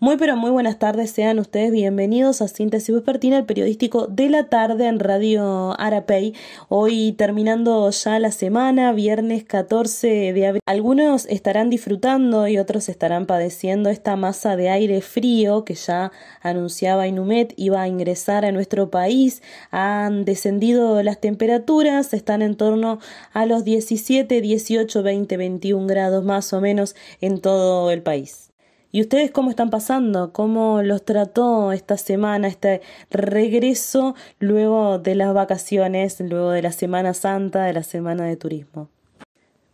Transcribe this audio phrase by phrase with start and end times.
[0.00, 4.44] Muy pero muy buenas tardes, sean ustedes bienvenidos a Síntesis Vespertina, el periodístico de la
[4.44, 6.34] tarde en Radio Arapey.
[6.68, 10.62] Hoy terminando ya la semana, viernes 14 de abril.
[10.66, 16.12] Algunos estarán disfrutando y otros estarán padeciendo esta masa de aire frío que ya
[16.42, 19.42] anunciaba Inumet iba a ingresar a nuestro país.
[19.72, 23.00] Han descendido las temperaturas, están en torno
[23.32, 28.47] a los 17, 18, 20, 21 grados más o menos en todo el país.
[28.90, 30.32] ¿Y ustedes cómo están pasando?
[30.32, 37.12] ¿Cómo los trató esta semana, este regreso luego de las vacaciones, luego de la Semana
[37.12, 38.88] Santa, de la Semana de Turismo?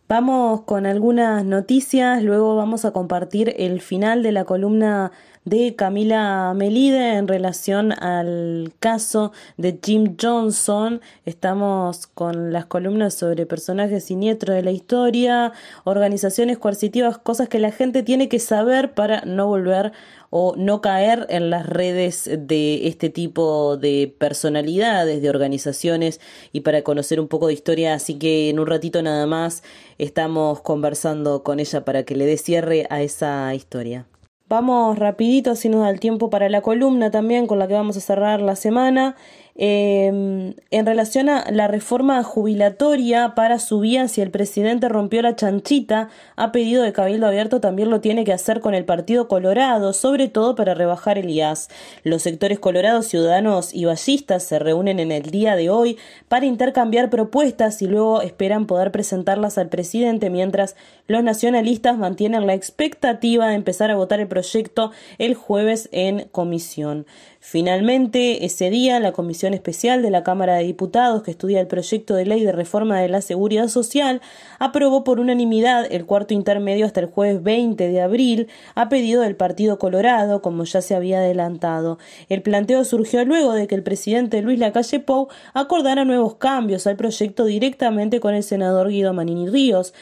[0.09, 5.13] Vamos con algunas noticias, luego vamos a compartir el final de la columna
[5.45, 11.01] de Camila Melide en relación al caso de Jim Johnson.
[11.23, 17.71] Estamos con las columnas sobre personajes siniestros de la historia, organizaciones coercitivas, cosas que la
[17.71, 19.91] gente tiene que saber para no volver
[20.31, 26.19] o no caer en las redes de este tipo de personalidades, de organizaciones
[26.51, 27.93] y para conocer un poco de historia.
[27.93, 29.63] Así que en un ratito nada más
[29.99, 34.07] estamos conversando con ella para que le dé cierre a esa historia.
[34.47, 37.97] Vamos rapidito, así nos da el tiempo para la columna también con la que vamos
[37.97, 39.15] a cerrar la semana.
[39.57, 45.37] Em, en relación a la reforma jubilatoria para su vía, si el presidente rompió la
[45.37, 49.93] chanchita, ha pedido de Cabildo Abierto también lo tiene que hacer con el Partido Colorado,
[49.93, 51.69] sobre todo para rebajar el IAS.
[52.03, 57.09] Los sectores colorados, ciudadanos y ballistas se reúnen en el día de hoy para intercambiar
[57.09, 60.75] propuestas y luego esperan poder presentarlas al presidente, mientras
[61.07, 67.05] los nacionalistas mantienen la expectativa de empezar a votar el proyecto el jueves en comisión.
[67.47, 72.15] Finalmente, ese día, la Comisión Especial de la Cámara de Diputados, que estudia el proyecto
[72.15, 74.19] de ley de reforma de la Seguridad Social,
[74.57, 79.35] aprobó por unanimidad el cuarto intermedio hasta el jueves 20 de abril, a pedido del
[79.35, 81.99] Partido Colorado, como ya se había adelantado.
[82.29, 86.95] El planteo surgió luego de que el presidente Luis Lacalle Pou acordara nuevos cambios al
[86.95, 89.93] proyecto directamente con el senador Guido Manini Ríos,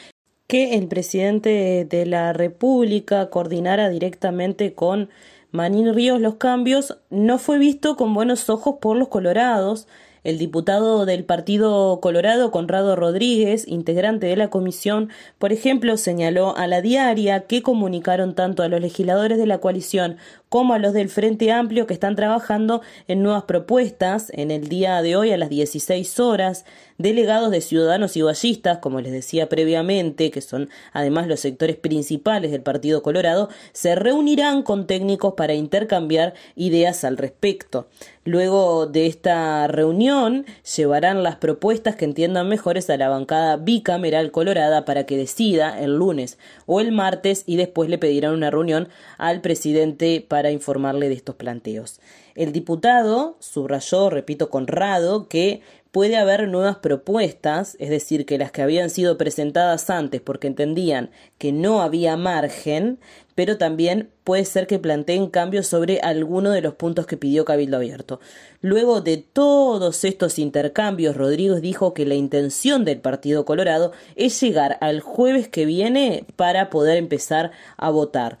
[0.46, 5.10] que el presidente de la República coordinara directamente con
[5.54, 9.86] Manín Ríos Los Cambios no fue visto con buenos ojos por los colorados.
[10.24, 16.66] El diputado del Partido Colorado, Conrado Rodríguez, integrante de la comisión, por ejemplo, señaló a
[16.66, 20.16] la diaria que comunicaron tanto a los legisladores de la coalición
[20.54, 24.30] como a los del Frente Amplio que están trabajando en nuevas propuestas.
[24.32, 26.64] En el día de hoy, a las 16 horas,
[26.96, 32.52] delegados de ciudadanos y ballistas, como les decía previamente, que son además los sectores principales
[32.52, 37.88] del Partido Colorado, se reunirán con técnicos para intercambiar ideas al respecto.
[38.24, 44.84] Luego de esta reunión, llevarán las propuestas que entiendan mejores a la bancada bicameral colorada
[44.84, 48.88] para que decida el lunes o el martes y después le pedirán una reunión
[49.18, 52.00] al presidente para informarle de estos planteos.
[52.34, 55.62] El diputado subrayó, repito, Conrado, que
[55.94, 61.10] puede haber nuevas propuestas, es decir, que las que habían sido presentadas antes porque entendían
[61.38, 62.98] que no había margen,
[63.36, 67.76] pero también puede ser que planteen cambios sobre alguno de los puntos que pidió Cabildo
[67.76, 68.18] Abierto.
[68.60, 74.78] Luego de todos estos intercambios, Rodríguez dijo que la intención del Partido Colorado es llegar
[74.80, 78.38] al jueves que viene para poder empezar a votar.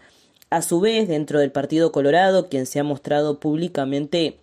[0.54, 4.36] A su vez, dentro del Partido Colorado, quien se ha mostrado públicamente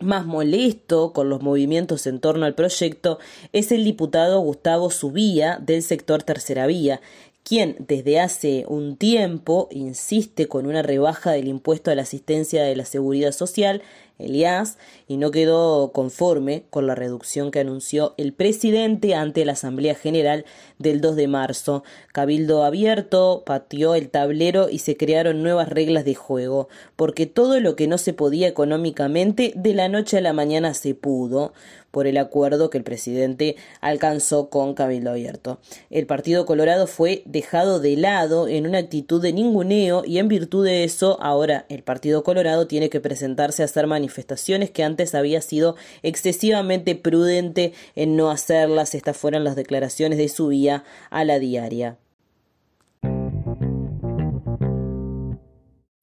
[0.00, 3.20] más molesto con los movimientos en torno al proyecto
[3.52, 7.00] es el diputado Gustavo Subía del sector Tercera Vía,
[7.44, 12.74] quien desde hace un tiempo insiste con una rebaja del impuesto a la asistencia de
[12.74, 13.80] la seguridad social
[14.18, 14.76] Elías,
[15.08, 20.44] y no quedó conforme con la reducción que anunció el presidente ante la Asamblea General
[20.78, 21.82] del 2 de marzo.
[22.12, 27.74] Cabildo abierto, pateó el tablero y se crearon nuevas reglas de juego, porque todo lo
[27.74, 31.52] que no se podía económicamente de la noche a la mañana se pudo
[31.90, 35.58] por el acuerdo que el presidente alcanzó con Cabildo Abierto.
[35.90, 40.64] El Partido Colorado fue dejado de lado en una actitud de ninguneo y en virtud
[40.64, 45.40] de eso ahora el Partido Colorado tiene que presentarse a hacer manifestaciones que antes había
[45.40, 48.94] sido excesivamente prudente en no hacerlas.
[48.94, 51.98] Estas fueron las declaraciones de su vía a la diaria.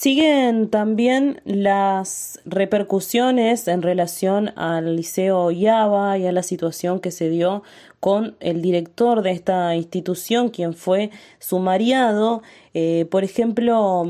[0.05, 7.29] Siguen también las repercusiones en relación al Liceo Yaba y a la situación que se
[7.29, 7.63] dio
[7.99, 11.09] con el director de esta institución, quien fue
[11.39, 12.43] sumariado.
[12.75, 14.05] Eh, por ejemplo,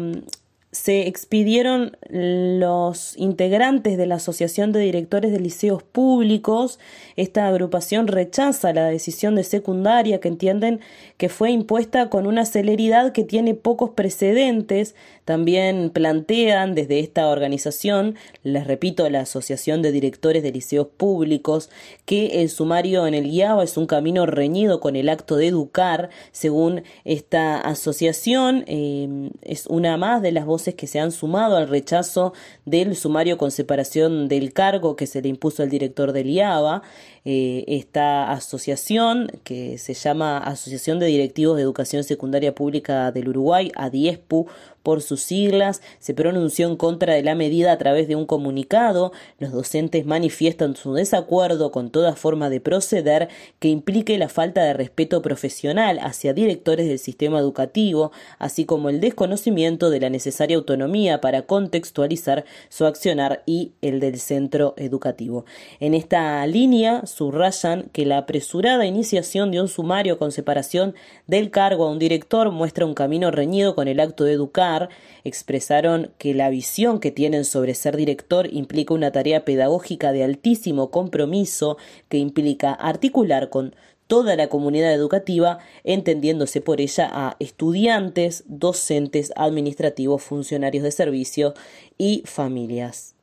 [0.75, 6.79] se expidieron los integrantes de la Asociación de Directores de Liceos Públicos.
[7.15, 10.81] Esta agrupación rechaza la decisión de secundaria que entienden
[11.15, 14.95] que fue impuesta con una celeridad que tiene pocos precedentes.
[15.25, 21.69] También plantean desde esta organización, les repito, la Asociación de Directores de Liceos Públicos,
[22.05, 26.09] que el sumario en el IABA es un camino reñido con el acto de educar.
[26.31, 31.67] Según esta asociación, eh, es una más de las voces que se han sumado al
[31.67, 32.33] rechazo
[32.65, 36.83] del sumario con separación del cargo que se le impuso al director del IABA.
[37.27, 43.71] Eh, esta asociación, que se llama Asociación de Directivos de Educación Secundaria Pública del Uruguay,
[43.75, 44.47] ADIESPU,
[44.85, 49.11] por sus siglas, se pronunció en contra de la medida a través de un comunicado.
[49.39, 54.73] Los docentes manifiestan su desacuerdo con toda forma de proceder que implique la falta de
[54.73, 61.19] respeto profesional hacia directores del sistema educativo, así como el desconocimiento de la necesaria autonomía
[61.19, 65.45] para contextualizar su accionar y el del centro educativo.
[65.79, 70.95] En esta línea subrayan que la apresurada iniciación de un sumario con separación
[71.27, 74.89] del cargo a un director muestra un camino reñido con el acto de educar
[75.23, 80.91] expresaron que la visión que tienen sobre ser director implica una tarea pedagógica de altísimo
[80.91, 81.77] compromiso
[82.09, 83.75] que implica articular con
[84.07, 91.53] toda la comunidad educativa, entendiéndose por ella a estudiantes, docentes, administrativos, funcionarios de servicio
[91.97, 93.15] y familias.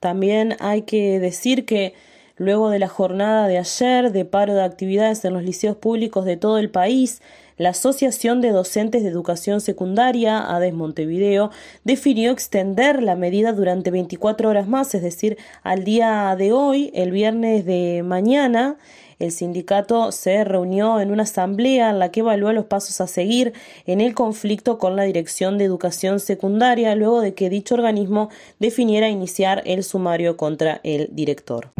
[0.00, 1.94] También hay que decir que
[2.42, 6.36] luego de la jornada de ayer de paro de actividades en los liceos públicos de
[6.36, 7.22] todo el país,
[7.56, 11.50] la Asociación de Docentes de Educación Secundaria, ADES Montevideo,
[11.84, 17.10] definió extender la medida durante 24 horas más, es decir, al día de hoy, el
[17.12, 18.76] viernes de mañana,
[19.18, 23.52] el sindicato se reunió en una asamblea en la que evaluó los pasos a seguir
[23.86, 29.08] en el conflicto con la Dirección de Educación Secundaria luego de que dicho organismo definiera
[29.08, 31.70] iniciar el sumario contra el director.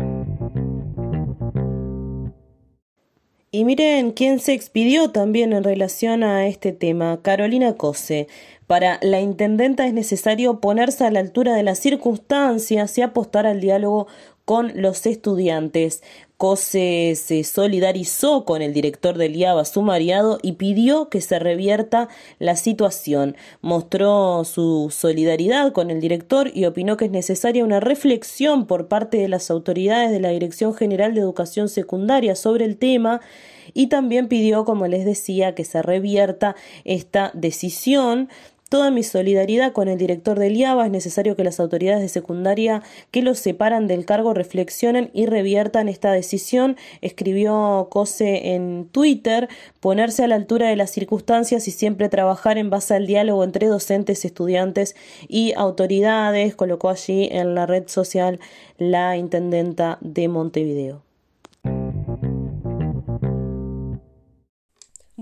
[3.55, 8.27] Y miren quién se expidió también en relación a este tema, Carolina Cose.
[8.67, 13.61] Para la intendenta es necesario ponerse a la altura de las circunstancias y apostar al
[13.61, 14.07] diálogo
[14.47, 16.03] con los estudiantes.
[16.43, 22.09] COSE se solidarizó con el director del IABA sumariado y pidió que se revierta
[22.41, 23.37] la situación.
[23.61, 29.19] Mostró su solidaridad con el director y opinó que es necesaria una reflexión por parte
[29.19, 33.21] de las autoridades de la Dirección General de Educación Secundaria sobre el tema
[33.73, 38.29] y también pidió, como les decía, que se revierta esta decisión
[38.73, 40.87] Toda mi solidaridad con el director del IABA.
[40.87, 45.91] Es necesario que las autoridades de secundaria que los separan del cargo reflexionen y reviertan
[45.91, 46.79] esta decisión.
[47.03, 49.51] Escribió Cose en Twitter.
[49.81, 53.67] Ponerse a la altura de las circunstancias y siempre trabajar en base al diálogo entre
[53.67, 54.97] docentes, estudiantes
[55.29, 56.57] y autoridades.
[56.57, 58.41] Colocó allí en la red social
[58.79, 61.12] la intendenta de Montevideo.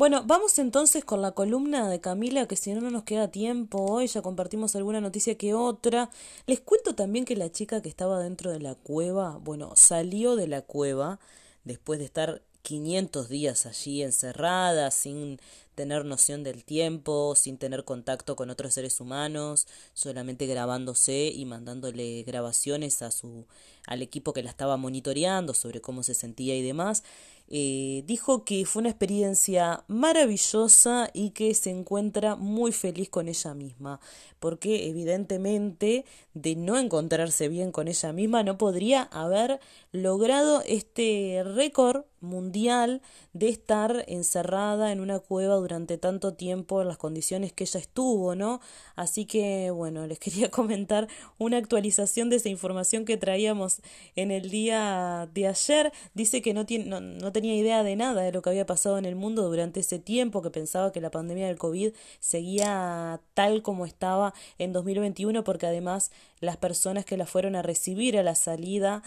[0.00, 3.84] Bueno, vamos entonces con la columna de Camila, que si no, no nos queda tiempo
[3.84, 6.08] hoy, ya compartimos alguna noticia que otra.
[6.46, 10.48] Les cuento también que la chica que estaba dentro de la cueva, bueno, salió de
[10.48, 11.20] la cueva
[11.64, 15.38] después de estar 500 días allí encerrada, sin
[15.74, 22.22] tener noción del tiempo, sin tener contacto con otros seres humanos, solamente grabándose y mandándole
[22.22, 23.46] grabaciones a su
[23.86, 27.02] al equipo que la estaba monitoreando sobre cómo se sentía y demás.
[27.52, 33.54] Eh, dijo que fue una experiencia maravillosa y que se encuentra muy feliz con ella
[33.54, 34.00] misma,
[34.38, 39.58] porque evidentemente de no encontrarse bien con ella misma no podría haber
[39.92, 43.00] logrado este récord mundial
[43.32, 48.34] de estar encerrada en una cueva durante tanto tiempo en las condiciones que ella estuvo,
[48.36, 48.60] ¿no?
[48.94, 53.80] Así que bueno, les quería comentar una actualización de esa información que traíamos
[54.14, 55.92] en el día de ayer.
[56.14, 58.98] Dice que no, tiene, no, no tenía idea de nada de lo que había pasado
[58.98, 63.62] en el mundo durante ese tiempo, que pensaba que la pandemia del COVID seguía tal
[63.62, 68.34] como estaba en 2021, porque además las personas que la fueron a recibir a la
[68.34, 69.02] salida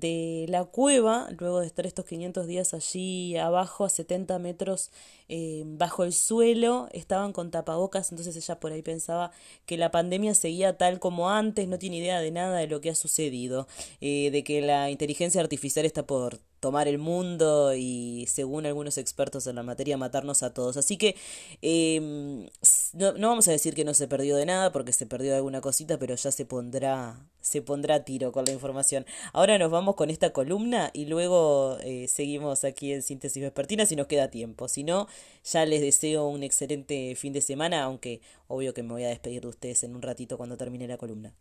[0.00, 4.90] de la cueva, luego de estar estos 500 días allí abajo, a 70 metros
[5.28, 9.32] eh, bajo el suelo, estaban con tapabocas, entonces ella por ahí pensaba
[9.66, 12.90] que la pandemia seguía tal como antes, no tiene idea de nada de lo que
[12.90, 13.66] ha sucedido,
[14.00, 19.46] eh, de que la inteligencia artificial está por tomar el mundo y, según algunos expertos
[19.46, 20.76] en la materia, matarnos a todos.
[20.76, 21.16] Así que
[21.62, 22.46] em,
[22.94, 25.36] no, no, vamos a decir que no se perdió de nada, porque se perdió de
[25.36, 29.06] alguna cosita, pero ya se pondrá, se pondrá a tiro con la información.
[29.32, 33.96] Ahora nos vamos con esta columna y luego eh, seguimos aquí en Síntesis Vespertina si
[33.96, 34.68] nos queda tiempo.
[34.68, 35.08] Si no,
[35.44, 39.42] ya les deseo un excelente fin de semana, aunque obvio que me voy a despedir
[39.42, 41.32] de ustedes en un ratito cuando termine la columna.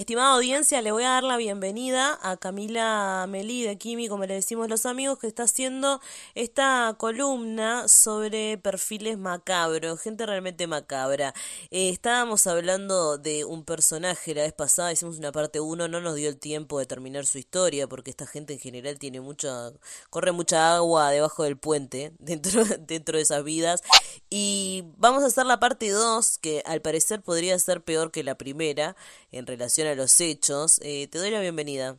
[0.00, 4.32] Estimada audiencia, le voy a dar la bienvenida a Camila Melí de Kimi, como le
[4.32, 6.00] decimos los amigos, que está haciendo
[6.34, 11.34] esta columna sobre perfiles macabros, gente realmente macabra.
[11.70, 16.14] Eh, estábamos hablando de un personaje la vez pasada, hicimos una parte 1, no nos
[16.14, 19.70] dio el tiempo de terminar su historia, porque esta gente en general tiene mucha,
[20.08, 23.82] corre mucha agua debajo del puente, dentro, dentro de esas vidas.
[24.30, 28.36] Y vamos a hacer la parte 2, que al parecer podría ser peor que la
[28.36, 28.96] primera,
[29.30, 30.80] en relación a los hechos.
[30.82, 31.96] Eh, te doy la bienvenida.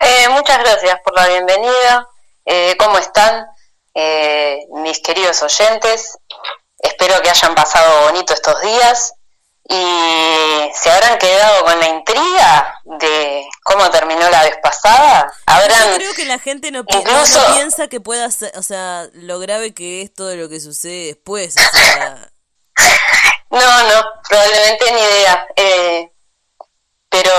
[0.00, 2.08] Eh, muchas gracias por la bienvenida.
[2.44, 3.46] Eh, ¿Cómo están
[4.82, 6.18] mis queridos oyentes?
[6.78, 9.14] Espero que hayan pasado bonito estos días
[9.68, 15.32] y se habrán quedado con la intriga de cómo terminó la vez pasada.
[15.46, 19.74] Habrán Yo creo que la gente no, piensa que pueda ser, o sea, lo grave
[19.74, 21.56] que es todo lo que sucede después.
[23.50, 25.46] no, no, probablemente ni idea.
[25.56, 26.12] Eh,
[27.08, 27.32] pero,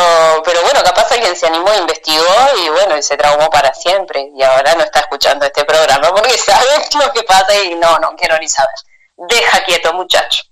[0.45, 2.25] pero bueno, capaz alguien se animó, investigó
[2.57, 6.37] y bueno, y se traumó para siempre y ahora no está escuchando este programa porque
[6.37, 6.67] sabe
[6.99, 8.75] lo que pasa y no, no quiero ni saber.
[9.17, 10.43] Deja quieto, muchacho.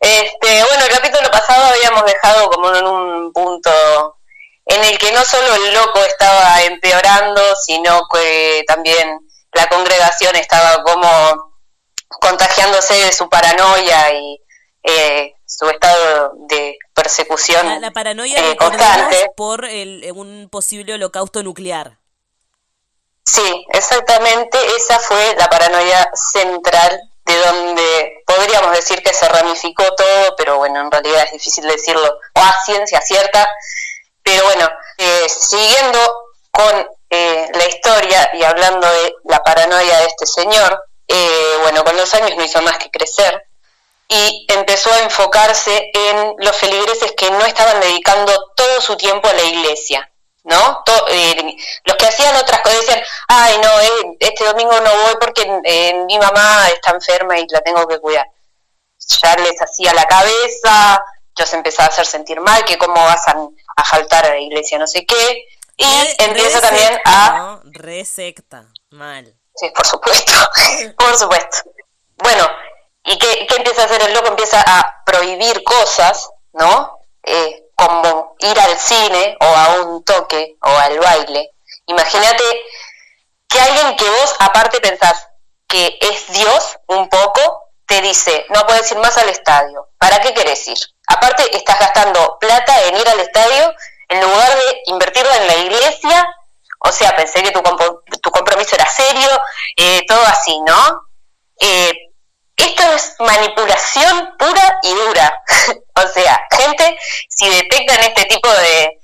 [0.00, 4.16] Este, bueno, el capítulo pasado habíamos dejado como en un punto
[4.66, 9.20] en el que no solo el loco estaba empeorando, sino que también
[9.52, 11.56] la congregación estaba como
[12.20, 14.40] contagiándose de su paranoia y
[14.82, 21.98] eh, su estado de persecución la, paranoia eh, constante por el, un posible holocausto nuclear.
[23.24, 30.36] Sí, exactamente, esa fue la paranoia central de donde podríamos decir que se ramificó todo,
[30.36, 33.48] pero bueno, en realidad es difícil decirlo o a ciencia cierta.
[34.22, 35.98] Pero bueno, eh, siguiendo
[36.50, 40.82] con eh, la historia y hablando de la paranoia de este señor,
[41.62, 43.42] bueno, con los años no hizo más que crecer
[44.08, 49.32] y empezó a enfocarse en los feligreses que no estaban dedicando todo su tiempo a
[49.32, 50.10] la iglesia,
[50.44, 50.84] ¿no?
[51.08, 55.60] Eh, los que hacían otras cosas decían, ay, no, eh, este domingo no voy porque
[55.64, 58.26] eh, mi mamá está enferma y la tengo que cuidar.
[59.22, 61.04] Ya les hacía la cabeza,
[61.36, 63.36] los empezaba a hacer sentir mal, que cómo vas a,
[63.84, 65.44] faltar a la iglesia, no sé qué,
[65.76, 65.86] y
[66.18, 67.60] empieza también a...
[67.64, 69.36] Resecta, mal.
[69.54, 70.32] Sí, por supuesto,
[70.98, 71.70] por supuesto.
[72.16, 72.48] Bueno,
[73.06, 74.28] ¿Y qué, empieza a hacer el loco?
[74.28, 76.98] Empieza a prohibir cosas, ¿no?
[77.22, 81.52] Eh, como ir al cine o a un toque o al baile.
[81.86, 82.44] Imagínate
[83.48, 85.28] que alguien que vos aparte pensás
[85.68, 89.88] que es Dios un poco, te dice, no puedes ir más al estadio.
[89.98, 90.78] ¿Para qué querés ir?
[91.06, 93.72] Aparte estás gastando plata en ir al estadio
[94.08, 96.26] en lugar de invertirla en la iglesia.
[96.80, 97.62] O sea, pensé que tu,
[98.20, 99.28] tu compromiso era serio,
[99.76, 101.02] eh, todo así, ¿no?
[101.60, 101.92] Eh,
[102.56, 105.42] esto es manipulación pura y dura.
[105.94, 106.98] o sea, gente,
[107.28, 109.00] si detectan este tipo de,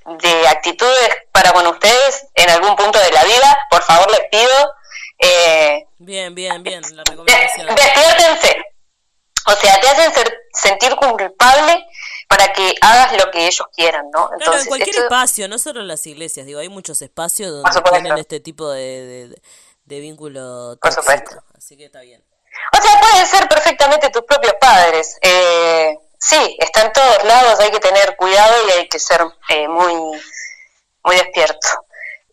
[0.49, 4.75] actitudes para con ustedes en algún punto de la vida, por favor les pido...
[5.19, 7.75] Eh, bien, bien, bien, la recomendación.
[7.75, 8.65] Despiértense.
[9.47, 10.13] O sea, te hacen
[10.53, 11.87] sentir culpable
[12.29, 14.31] para que hagas lo que ellos quieran, ¿no?
[14.33, 18.19] Entonces, en cualquier espacio, no solo en las iglesias, digo, hay muchos espacios donde tienen
[18.19, 19.37] este tipo de,
[19.85, 21.43] de, vínculo Por supuesto.
[21.55, 22.23] Así que está bien.
[22.73, 25.19] O sea, pueden ser perfectamente tus propios padres.
[25.21, 29.69] Eh, sí, está en todos lados, hay que tener cuidado y hay que ser eh,
[29.69, 29.95] muy,
[31.05, 31.69] muy despierto.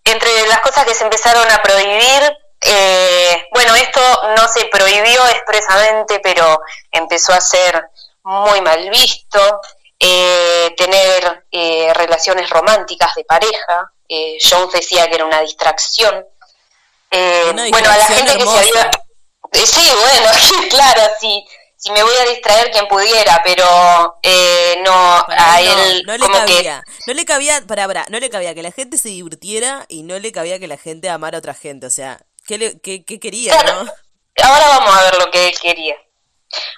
[0.04, 4.02] Entre las cosas que se empezaron a prohibir, eh, bueno, esto
[4.38, 6.62] no se prohibió expresamente, pero
[6.92, 7.90] empezó a ser
[8.24, 9.62] muy mal visto.
[10.78, 11.44] tener
[11.94, 13.92] relaciones románticas de pareja.
[14.42, 16.26] Jones decía que era una distracción.
[17.12, 19.09] bueno, a la gente que se había eh,
[19.54, 20.32] sí, bueno,
[20.70, 21.46] claro, sí.
[21.78, 26.84] Si me voy a distraer quien pudiera, pero eh, no a él no, le cabía,
[27.08, 30.20] no le cabía, para, para, no le cabía que la gente se divirtiera y no
[30.20, 33.64] le cabía que la gente amara a otra gente, o sea, ¿qué, le, qué, quería,
[33.64, 33.90] no?
[34.44, 35.96] Ahora vamos a ver lo que él quería.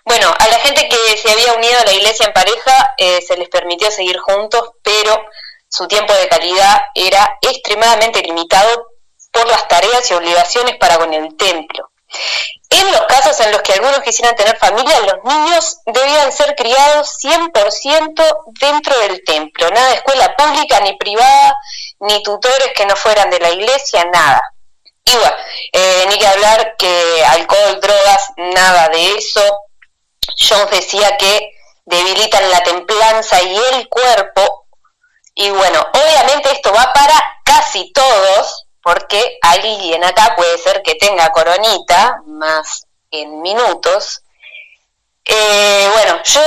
[0.05, 3.37] Bueno, a la gente que se había unido a la iglesia en pareja eh, se
[3.37, 5.19] les permitió seguir juntos, pero
[5.67, 8.87] su tiempo de calidad era extremadamente limitado
[9.31, 11.90] por las tareas y obligaciones para con el templo.
[12.69, 17.17] En los casos en los que algunos quisieran tener familia, los niños debían ser criados
[17.21, 21.55] 100% dentro del templo, nada de escuela pública ni privada,
[21.99, 24.41] ni tutores que no fueran de la iglesia, nada.
[25.03, 25.35] Y bueno,
[25.73, 29.41] eh, ni que hablar que alcohol, drogas, nada de eso.
[30.37, 31.51] Jones decía que
[31.85, 34.67] debilitan la templanza y el cuerpo.
[35.35, 41.31] Y bueno, obviamente esto va para casi todos, porque alguien acá puede ser que tenga
[41.31, 44.23] coronita, más en minutos.
[45.25, 46.41] Eh, bueno, yo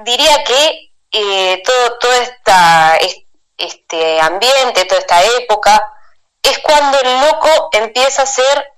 [0.00, 2.98] diría que eh, todo, todo esta,
[3.56, 5.92] este ambiente, toda esta época,
[6.42, 8.72] es cuando el loco empieza a hacer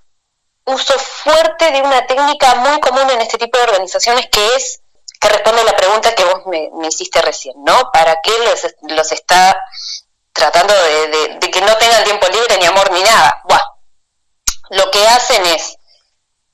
[0.65, 4.81] uso fuerte de una técnica muy común en este tipo de organizaciones que es
[5.21, 7.91] que responde a la pregunta que vos me, hiciste recién, ¿no?
[7.93, 9.61] ¿Para qué los, los está
[10.41, 13.43] tratando de, que no tengan tiempo libre ni amor ni nada?
[13.45, 13.61] Buah.
[14.71, 15.77] Lo que hacen es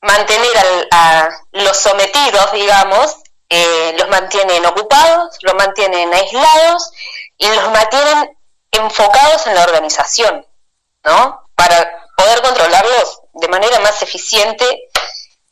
[0.00, 3.16] mantener a los sometidos, digamos,
[3.48, 6.90] eh, los mantienen ocupados, los mantienen aislados
[7.38, 8.36] y los mantienen
[8.72, 10.44] enfocados en la organización.
[11.04, 11.48] ¿no?
[11.54, 14.88] Para poder controlarlos de manera más eficiente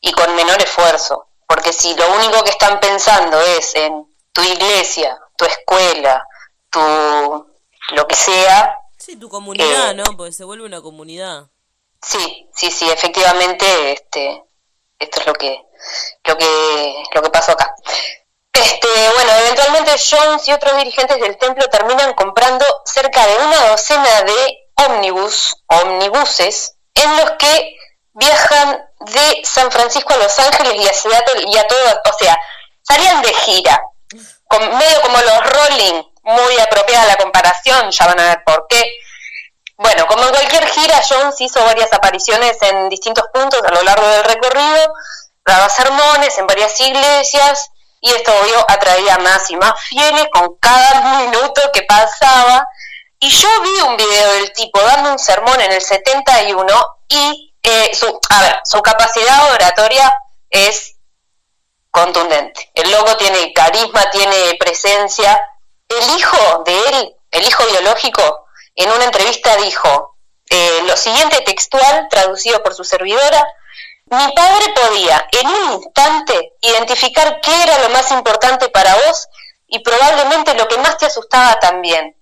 [0.00, 1.29] y con menor esfuerzo.
[1.47, 6.26] Porque si lo único que están pensando es en tu iglesia, tu escuela,
[6.71, 7.53] tu
[7.93, 8.79] lo que sea.
[8.99, 10.05] Sí, tu comunidad, eh, ¿no?
[10.17, 11.49] Porque se vuelve una comunidad.
[12.00, 14.45] Sí, sí, sí, efectivamente, este,
[14.99, 15.59] esto es lo que,
[16.25, 17.75] lo que, lo que pasó acá.
[18.53, 24.23] Este, bueno, eventualmente Jones y otros dirigentes del templo terminan comprando cerca de una docena
[24.23, 27.76] de ómnibus, omnibuses, en los que
[28.12, 32.38] viajan de San Francisco a Los Ángeles y a Seattle y a todo, o sea,
[32.83, 33.83] salían de gira,
[34.47, 38.83] con, medio como los Rolling, muy apropiada la comparación, ya van a ver por qué.
[39.76, 44.07] Bueno, como en cualquier gira, Jones hizo varias apariciones en distintos puntos a lo largo
[44.07, 44.93] del recorrido,
[45.45, 51.19] daba sermones en varias iglesias, y esto obvio atraía más y más fieles con cada
[51.21, 52.66] minuto que pasaba,
[53.19, 57.95] y yo vi un video del tipo dando un sermón en el 71 y eh,
[57.95, 60.14] su, a ver, su capacidad oratoria
[60.50, 60.97] es
[61.90, 62.71] contundente.
[62.75, 65.40] El loco tiene carisma, tiene presencia.
[65.88, 70.17] El hijo de él, el hijo biológico, en una entrevista dijo
[70.50, 73.47] eh, lo siguiente textual, traducido por su servidora,
[74.07, 79.29] mi padre podía en un instante identificar qué era lo más importante para vos
[79.67, 82.14] y probablemente lo que más te asustaba también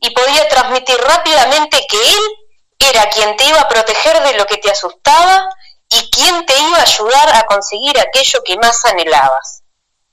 [0.00, 4.58] y podía transmitir rápidamente que él era quien te iba a proteger de lo que
[4.58, 5.48] te asustaba
[5.90, 9.62] y quien te iba a ayudar a conseguir aquello que más anhelabas.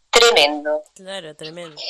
[0.09, 0.83] Tremendo.
[0.95, 1.81] Claro, tremendo.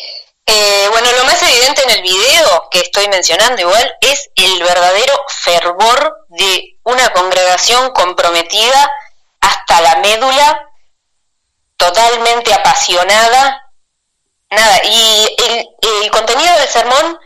[0.47, 5.13] Eh, bueno, lo más evidente en el video que estoy mencionando igual es el verdadero
[5.27, 8.91] fervor de una congregación comprometida
[9.41, 10.69] hasta la médula,
[11.77, 13.61] totalmente apasionada.
[14.51, 15.67] Nada, y el,
[16.03, 17.19] el contenido del sermón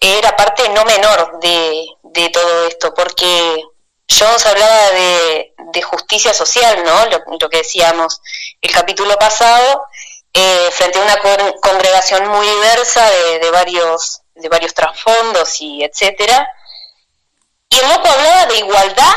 [0.00, 3.64] era parte no menor de, de todo esto, porque
[4.08, 7.06] Jones hablaba de, de justicia social, ¿no?
[7.06, 8.20] Lo, que decíamos
[8.60, 9.82] el capítulo pasado,
[10.38, 11.16] eh, frente a una
[11.62, 16.46] congregación muy diversa de, de, varios de varios trasfondos y etcétera.
[17.70, 19.14] Y el loco hablaba de igualdad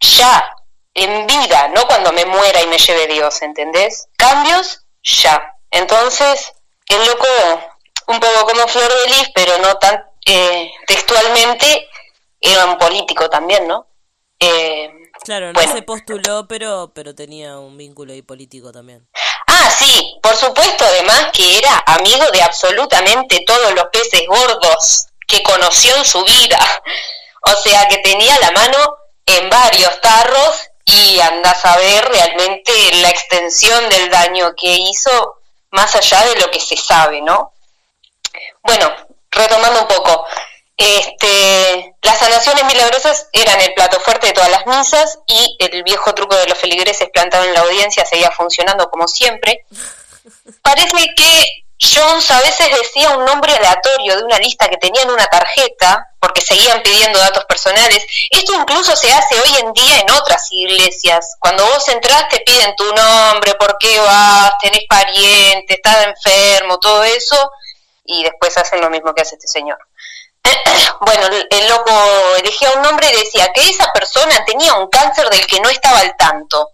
[0.00, 0.50] ya,
[0.94, 4.08] en vida, no cuando me muera y me lleve Dios, ¿entendés?
[4.16, 5.52] Cambios ya.
[5.70, 6.54] Entonces,
[6.86, 7.26] el loco
[8.06, 11.86] un poco como Flor de Lis, pero no tan eh, textualmente,
[12.40, 13.88] era un político también, ¿no?
[14.40, 14.90] Eh,
[15.22, 19.06] claro, no se postuló, pero, pero tenía un vínculo ahí político también.
[19.70, 25.96] Sí, por supuesto, además que era amigo de absolutamente todos los peces gordos que conoció
[25.96, 26.58] en su vida.
[27.42, 28.78] O sea, que tenía la mano
[29.26, 35.36] en varios tarros y anda a saber realmente la extensión del daño que hizo
[35.70, 37.52] más allá de lo que se sabe, ¿no?
[38.62, 38.92] Bueno,
[39.30, 40.26] retomando un poco,
[40.76, 46.14] este, las sanaciones milagrosas eran el plato fuerte de todas las misas y el viejo
[46.14, 49.64] truco de los feligreses plantado en la audiencia seguía funcionando como siempre.
[50.62, 55.10] Parece que Jones a veces decía un nombre aleatorio de una lista que tenía en
[55.10, 58.04] una tarjeta, porque seguían pidiendo datos personales.
[58.30, 61.36] Esto incluso se hace hoy en día en otras iglesias.
[61.38, 67.04] Cuando vos entras te piden tu nombre, por qué vas, tenés pariente, estás enfermo, todo
[67.04, 67.50] eso
[68.06, 69.78] y después hacen lo mismo que hace este señor.
[71.00, 71.92] bueno, el, loco
[72.38, 76.00] elegía un nombre y decía que esa persona tenía un cáncer del que no estaba
[76.00, 76.70] al tanto.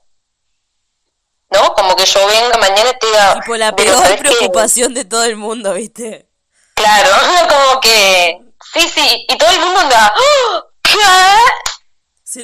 [1.50, 1.74] ¿No?
[1.74, 3.34] Como que yo venga mañana y te diga...
[3.34, 6.28] Tipo la peor preocupación de todo el mundo, ¿viste?
[6.74, 7.10] Claro,
[7.48, 8.40] como que...
[8.72, 10.14] Sí, sí, y todo el mundo anda...
[10.16, 10.64] ¡Oh!
[10.82, 10.96] ¿Qué?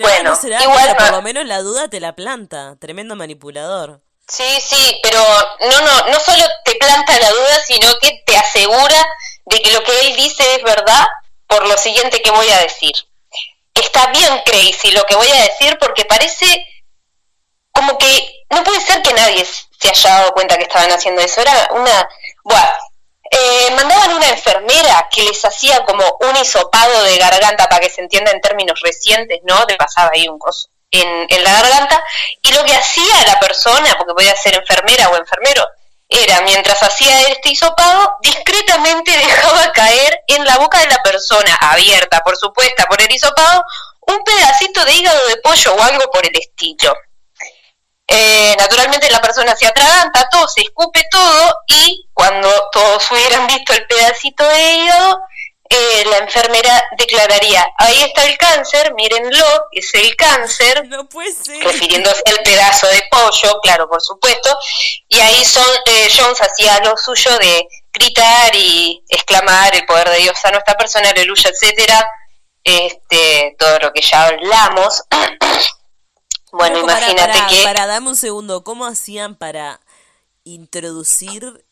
[0.01, 4.03] bueno, igual por lo menos la duda te la planta, tremendo manipulador.
[4.29, 5.21] Sí, sí, pero
[5.61, 9.07] no, no, no solo te planta la duda, sino que te asegura
[9.47, 11.07] de que lo que él dice es verdad
[11.47, 12.93] por lo siguiente que voy a decir.
[13.73, 16.67] Está bien crazy lo que voy a decir porque parece
[17.73, 21.41] como que no puede ser que nadie se haya dado cuenta que estaban haciendo eso.
[21.41, 22.09] Era una...
[22.45, 22.69] Bueno,
[23.31, 28.03] eh, mandaban una enfermera que les hacía como un hisopado de garganta para que se
[28.03, 29.65] entienda en términos recientes, ¿no?
[29.67, 32.03] Le pasaba ahí un coso en, la garganta
[32.43, 35.67] y lo que hacía la persona, porque podía ser enfermera o enfermero,
[36.09, 42.21] era mientras hacía este hisopado, discretamente dejaba caer en la boca de la persona, abierta
[42.21, 43.65] por supuesto por el hisopado,
[44.01, 46.95] un pedacito de hígado de pollo o algo por el estilo.
[48.11, 53.75] Eh, naturalmente la persona se atraganta, todo, se escupe todo y cuando todos hubieran visto
[53.75, 55.21] el pedacito de hígado,
[55.71, 60.89] eh, la enfermera declararía, ahí está el cáncer, mírenlo, es el cáncer,
[61.63, 64.57] refiriéndose al pedazo de pollo, claro, por supuesto,
[65.09, 70.19] y ahí son, eh, Jones hacía lo suyo de gritar y exclamar el poder de
[70.19, 72.09] Dios a nuestra persona, aleluya, etcétera,
[72.65, 75.03] este, todo lo que ya hablamos.
[76.53, 77.63] bueno, imagínate que...
[77.63, 79.81] Para, dame un segundo, ¿cómo hacían para
[80.45, 81.67] introducir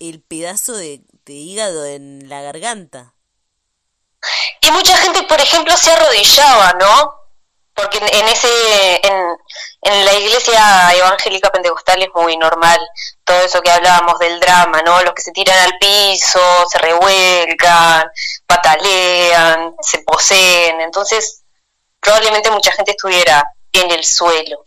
[0.00, 3.14] el pedazo de hígado en la garganta?
[4.60, 7.14] Y mucha gente, por ejemplo, se arrodillaba, ¿no?
[7.74, 9.36] Porque en ese en,
[9.82, 12.78] en la iglesia evangélica pentecostal es muy normal
[13.24, 15.02] todo eso que hablábamos del drama, ¿no?
[15.02, 18.04] Los que se tiran al piso, se revuelcan,
[18.46, 20.80] patalean, se poseen.
[20.82, 21.42] Entonces,
[21.98, 24.66] probablemente mucha gente estuviera en el suelo.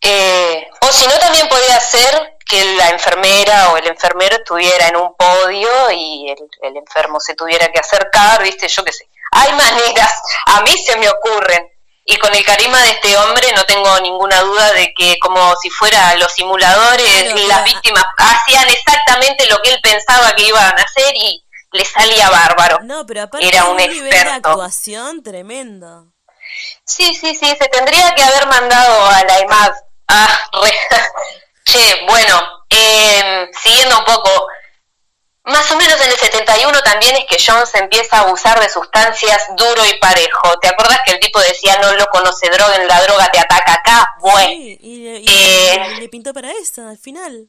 [0.00, 4.96] Eh, o si no, también podía ser que la enfermera o el enfermero estuviera en
[4.96, 9.08] un podio y el, enfermo se tuviera que acercar, viste, yo qué sé.
[9.32, 10.12] Hay maneras,
[10.46, 11.68] a mí se me ocurren.
[12.04, 15.70] Y con el carisma de este hombre no tengo ninguna duda de que como si
[15.70, 21.14] fuera los simuladores, las víctimas hacían exactamente lo que él pensaba que iban a hacer
[21.14, 22.80] y le salía bárbaro.
[22.82, 24.48] No, pero aparte era un, experto.
[24.48, 26.08] actuación tremendo.
[26.84, 29.72] Sí, sí, sí, se tendría que haber mandado a la EMAD.
[30.08, 30.72] Ah, re,
[31.64, 34.48] Che, bueno, em, siguiendo un poco,
[35.44, 39.42] más o menos en el 71 también es que Jones empieza a abusar de sustancias
[39.56, 40.58] duro y parejo.
[40.60, 43.74] ¿Te acuerdas que el tipo decía no lo conoce droga, en la droga te ataca
[43.74, 44.14] acá?
[44.20, 44.50] Bueno.
[44.50, 47.48] y, eh, le pintó para eso al final.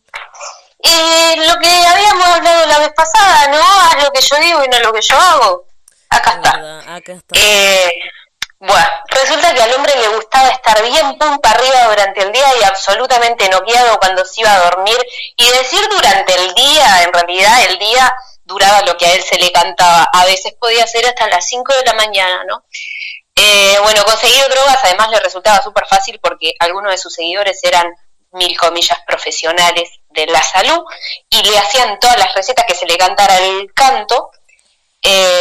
[0.84, 3.60] Y lo que habíamos hablado la vez pasada, ¿no?
[3.60, 5.66] Haz lo que yo digo y no lo que yo hago.
[6.10, 6.96] Acá está.
[6.96, 7.40] acá está.
[7.40, 7.94] Eh,
[8.64, 12.64] bueno, resulta que al hombre le gustaba estar bien pumpa arriba durante el día y
[12.64, 14.98] absolutamente noqueado cuando se iba a dormir.
[15.36, 19.40] Y decir durante el día, en realidad el día duraba lo que a él se
[19.40, 20.04] le cantaba.
[20.14, 22.64] A veces podía ser hasta las 5 de la mañana, ¿no?
[23.36, 27.92] Eh, bueno, conseguir drogas además le resultaba súper fácil porque algunos de sus seguidores eran
[28.34, 30.84] mil comillas profesionales de la salud
[31.32, 34.30] y le hacían todas las recetas que se le cantara el canto.
[35.02, 35.41] Eh,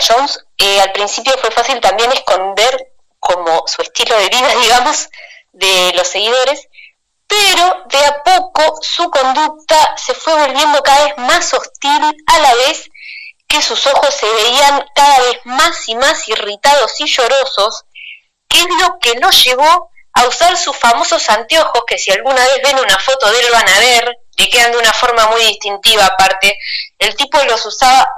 [0.00, 5.08] Jones, eh, al principio fue fácil también esconder como su estilo de vida, digamos,
[5.52, 6.68] de los seguidores,
[7.26, 12.54] pero de a poco su conducta se fue volviendo cada vez más hostil a la
[12.54, 12.88] vez
[13.48, 17.84] que sus ojos se veían cada vez más y más irritados y llorosos,
[18.48, 22.60] que es lo que lo llevó a usar sus famosos anteojos, que si alguna vez
[22.64, 26.06] ven una foto de él van a ver, que quedan de una forma muy distintiva
[26.06, 26.58] aparte,
[26.98, 28.08] el tipo los usaba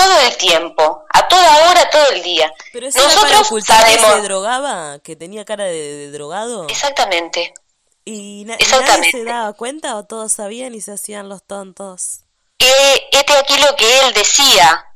[0.00, 2.52] todo el tiempo, a toda hora, todo el día.
[2.72, 6.66] Pero Nosotros sabemos que se drogaba, que tenía cara de, drogado.
[6.68, 7.52] Exactamente.
[8.04, 12.20] ¿Y, nadie se daba cuenta o todos sabían y se hacían los tontos?
[12.58, 14.86] Eh, este aquí lo que él decía,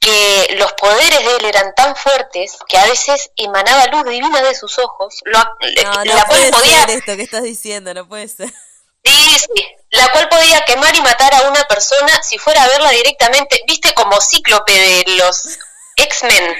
[0.00, 4.54] que los poderes de él eran tan fuertes que a veces emanaba luz divina de
[4.54, 8.52] sus ojos, lo, no, no puede ser esto que estás diciendo, no puede ser.
[9.08, 12.90] Sí, sí, la cual podía quemar y matar a una persona si fuera a verla
[12.90, 15.58] directamente, viste como cíclope de los
[15.96, 16.56] X-Men.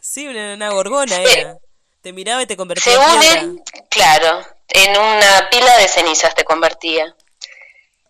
[0.00, 1.58] Sí, una, gorgona era.
[2.02, 7.14] Te miraba y te convertía en él, claro, en una pila de cenizas te convertía.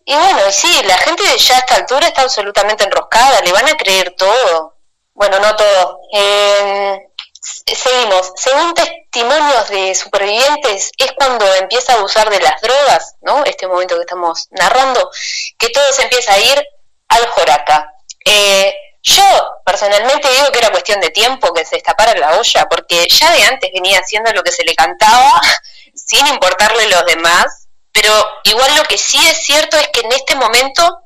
[0.05, 3.77] Y bueno, sí, la gente ya a esta altura está absolutamente enroscada, le van a
[3.77, 4.75] creer todo.
[5.13, 5.99] Bueno, no todo.
[6.13, 7.08] Eh,
[7.41, 8.33] seguimos.
[8.35, 13.43] Según testimonios de supervivientes, es cuando empieza a abusar de las drogas, ¿no?
[13.45, 15.09] Este momento que estamos narrando,
[15.57, 16.67] que todo se empieza a ir
[17.07, 17.93] al joraca.
[18.25, 19.23] Eh, yo
[19.65, 23.43] personalmente digo que era cuestión de tiempo que se destapara la olla, porque ya de
[23.43, 25.41] antes venía haciendo lo que se le cantaba,
[25.95, 30.35] sin importarle los demás, pero igual lo que sí es cierto es que en este
[30.35, 31.01] momento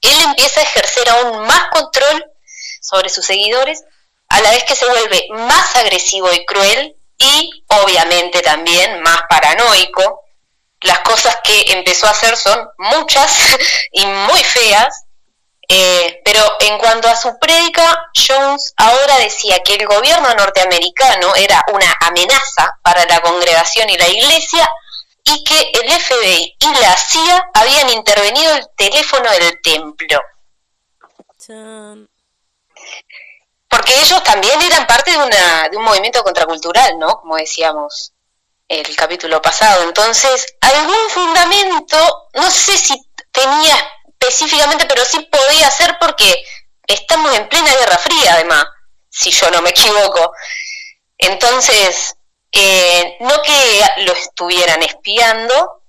[0.00, 2.24] él empieza a ejercer aún más control
[2.80, 3.84] sobre sus seguidores
[4.28, 10.22] a la vez que se vuelve más agresivo y cruel y obviamente también más paranoico.
[10.80, 13.56] Las cosas que empezó a hacer son muchas
[13.92, 15.04] y muy feas,
[15.68, 21.62] eh, pero en cuanto a su prédica, Jones ahora decía que el gobierno norteamericano era
[21.72, 24.68] una amenaza para la congregación y la iglesia
[25.24, 30.20] y que el FBI y la CIA habían intervenido el teléfono del templo.
[33.68, 37.20] Porque ellos también eran parte de, una, de un movimiento contracultural, ¿no?
[37.20, 38.12] Como decíamos
[38.66, 39.82] el capítulo pasado.
[39.84, 42.94] Entonces, algún fundamento, no sé si
[43.32, 43.76] tenía
[44.20, 46.34] específicamente, pero sí podía ser porque
[46.86, 48.64] estamos en plena Guerra Fría, además,
[49.08, 50.32] si yo no me equivoco.
[51.16, 52.16] Entonces,
[52.52, 55.82] eh, no que lo estuvieran espiando,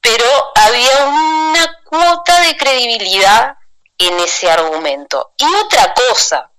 [0.00, 3.56] pero había una cuota de credibilidad
[3.98, 5.32] en ese argumento.
[5.38, 6.51] Y otra cosa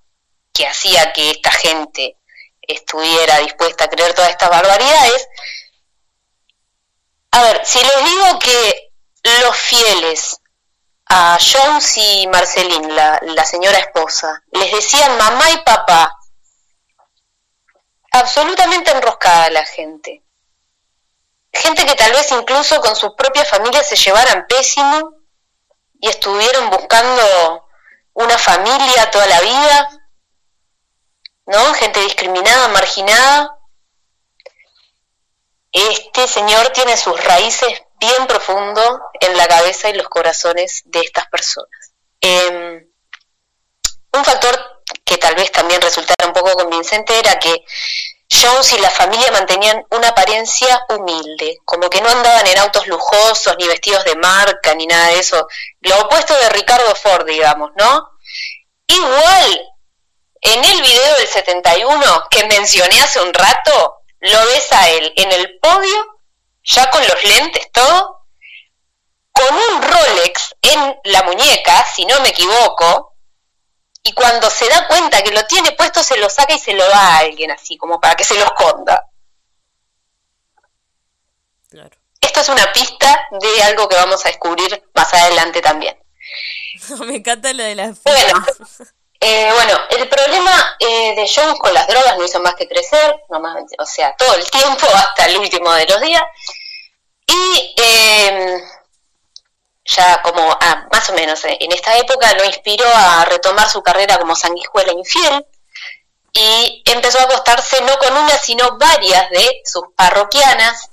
[0.54, 2.18] que hacía que esta gente
[2.62, 5.28] estuviera dispuesta a creer todas estas barbaridades,
[7.32, 8.92] a ver, si les digo que
[9.42, 10.40] los fieles
[11.08, 16.16] a Jones y Marceline, la, la señora esposa, les decían mamá y papá,
[18.12, 20.24] absolutamente enroscada la gente.
[21.52, 25.16] Gente que tal vez incluso con sus propias familias se llevaran pésimo
[26.00, 27.68] y estuvieron buscando
[28.14, 30.03] una familia toda la vida,
[31.46, 31.74] ¿no?
[31.74, 33.58] Gente discriminada, marginada.
[35.72, 38.82] Este señor tiene sus raíces bien profundo
[39.20, 41.94] en la cabeza y los corazones de estas personas.
[42.22, 42.88] Em,
[44.14, 47.64] un factor que tal vez también resultara un poco convincente era que
[48.30, 53.56] Jones y la familia mantenían una apariencia humilde, como que no andaban en autos lujosos,
[53.58, 55.48] ni vestidos de marca, ni nada de eso.
[55.82, 58.10] Lo opuesto de Ricardo Ford, digamos, ¿no?
[58.88, 59.73] Igual,
[60.44, 65.32] en el video del 71 que mencioné hace un rato, lo ves a él en
[65.32, 66.20] el podio,
[66.64, 68.26] ya con los lentes, todo,
[69.32, 73.16] con un Rolex en la muñeca, si no me equivoco,
[74.04, 76.86] y cuando se da cuenta que lo tiene puesto se lo saca y se lo
[76.88, 79.10] da a alguien así, como para que se lo esconda.
[81.70, 81.98] Claro.
[82.20, 85.98] Esto es una pista de algo que vamos a descubrir más adelante también.
[87.06, 88.46] Me encanta lo de las bueno,
[89.26, 93.24] eh, bueno, el problema eh, de Jones con las drogas no hizo más que crecer,
[93.30, 96.24] o sea, todo el tiempo hasta el último de los días.
[97.26, 98.62] Y eh,
[99.86, 104.18] ya como ah, más o menos en esta época lo inspiró a retomar su carrera
[104.18, 105.46] como sanguijuela infiel
[106.34, 110.90] y empezó a acostarse no con una sino varias de sus parroquianas.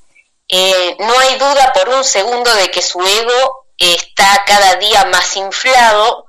[1.01, 6.27] No hay duda por un segundo de que su ego está cada día más inflado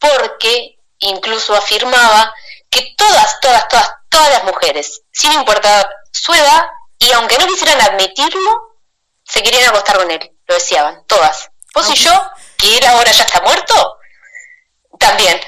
[0.00, 2.34] porque incluso afirmaba
[2.70, 6.64] que todas, todas, todas, todas las mujeres, sin importar su edad,
[6.98, 8.78] y aunque no quisieran admitirlo,
[9.24, 11.50] se querían acostar con él, lo deseaban, todas.
[11.74, 12.12] Vos y yo,
[12.56, 13.98] que él ahora ya está muerto,
[14.98, 15.40] también.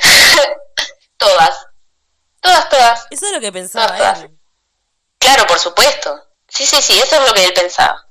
[1.17, 1.67] todas.
[2.41, 3.07] Todas, todas.
[3.11, 4.39] Eso es lo que pensaba él.
[5.19, 6.23] Claro, por supuesto.
[6.49, 8.07] Sí, sí, sí, eso es lo que él pensaba.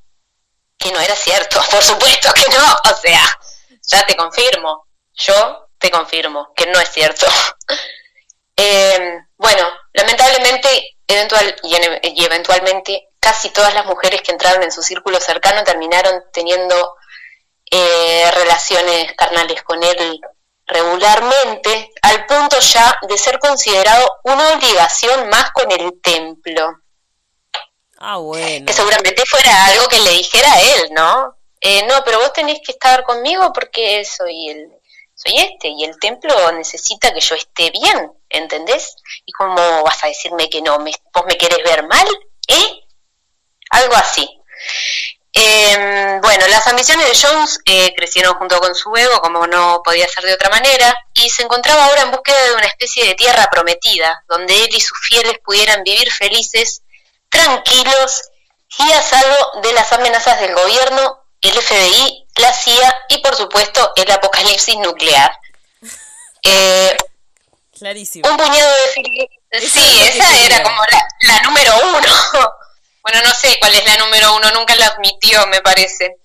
[0.77, 2.91] Que no era cierto, por supuesto que no.
[2.91, 3.21] O sea,
[3.81, 4.87] ya te confirmo.
[5.13, 7.25] Yo te confirmo que no es cierto.
[8.57, 15.19] Eh, bueno, lamentablemente, eventual, y eventualmente, casi todas las mujeres que entraron en su círculo
[15.19, 16.95] cercano terminaron teniendo
[17.69, 20.21] eh, relaciones carnales con él
[20.65, 26.79] regularmente, al punto ya de ser considerado una obligación más con el templo.
[27.97, 28.65] Ah, bueno.
[28.65, 31.35] Que seguramente fuera algo que le dijera a él, ¿no?
[31.59, 34.74] Eh, no, pero vos tenés que estar conmigo porque soy el,
[35.15, 38.95] soy este y el templo necesita que yo esté bien, ¿entendés?
[39.25, 40.77] ¿Y cómo vas a decirme que no?
[40.79, 42.07] ¿Me, ¿Vos me querés ver mal?
[42.47, 42.85] ¿Eh?
[43.69, 44.29] Algo así.
[45.37, 50.07] Eh, bueno, las ambiciones de Jones eh, crecieron junto con su ego, como no podía
[50.07, 53.49] ser de otra manera, y se encontraba ahora en búsqueda de una especie de tierra
[53.51, 56.83] prometida, donde él y sus fieles pudieran vivir felices,
[57.29, 58.21] tranquilos
[58.77, 63.93] y a salvo de las amenazas del gobierno, el FBI, la CIA y por supuesto
[63.95, 65.31] el apocalipsis nuclear.
[66.47, 66.95] Eh,
[67.75, 68.29] Clarísimo.
[68.29, 70.79] Un puñado de Sí, esa era como
[71.21, 71.99] la número uno.
[73.01, 76.17] bueno, no sé cuál es la número uno, nunca la admitió, me parece.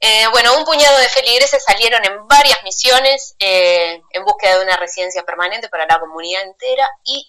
[0.00, 4.76] Eh, bueno, un puñado de feligreses salieron en varias misiones eh, en búsqueda de una
[4.76, 7.28] residencia permanente para la comunidad entera y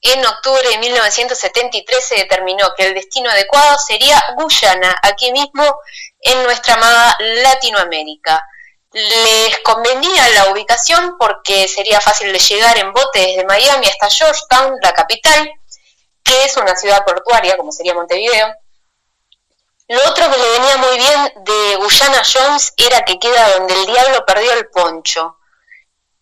[0.00, 5.78] en octubre de 1973 se determinó que el destino adecuado sería Guyana, aquí mismo
[6.26, 8.44] en nuestra amada Latinoamérica.
[8.92, 14.78] les convenía la ubicación porque sería fácil de llegar en bote desde Miami hasta Georgetown,
[14.82, 15.50] la capital,
[16.22, 18.54] que es una ciudad portuaria, como sería Montevideo.
[19.88, 23.86] Lo otro que le venía muy bien de Guyana Jones era que queda donde el
[23.86, 25.38] diablo perdió el poncho.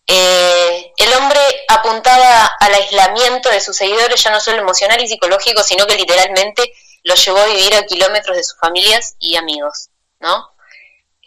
[0.07, 5.63] Eh, el hombre apuntaba al aislamiento de sus seguidores, ya no solo emocional y psicológico,
[5.63, 6.73] sino que literalmente
[7.05, 9.89] los llevó a vivir a kilómetros de sus familias y amigos,
[10.25, 10.55] ¿no?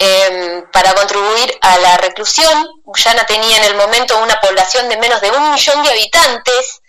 [0.01, 5.21] Em, para contribuir a la reclusión, Guyana tenía en el momento una población de menos
[5.21, 6.81] de un millón de habitantes,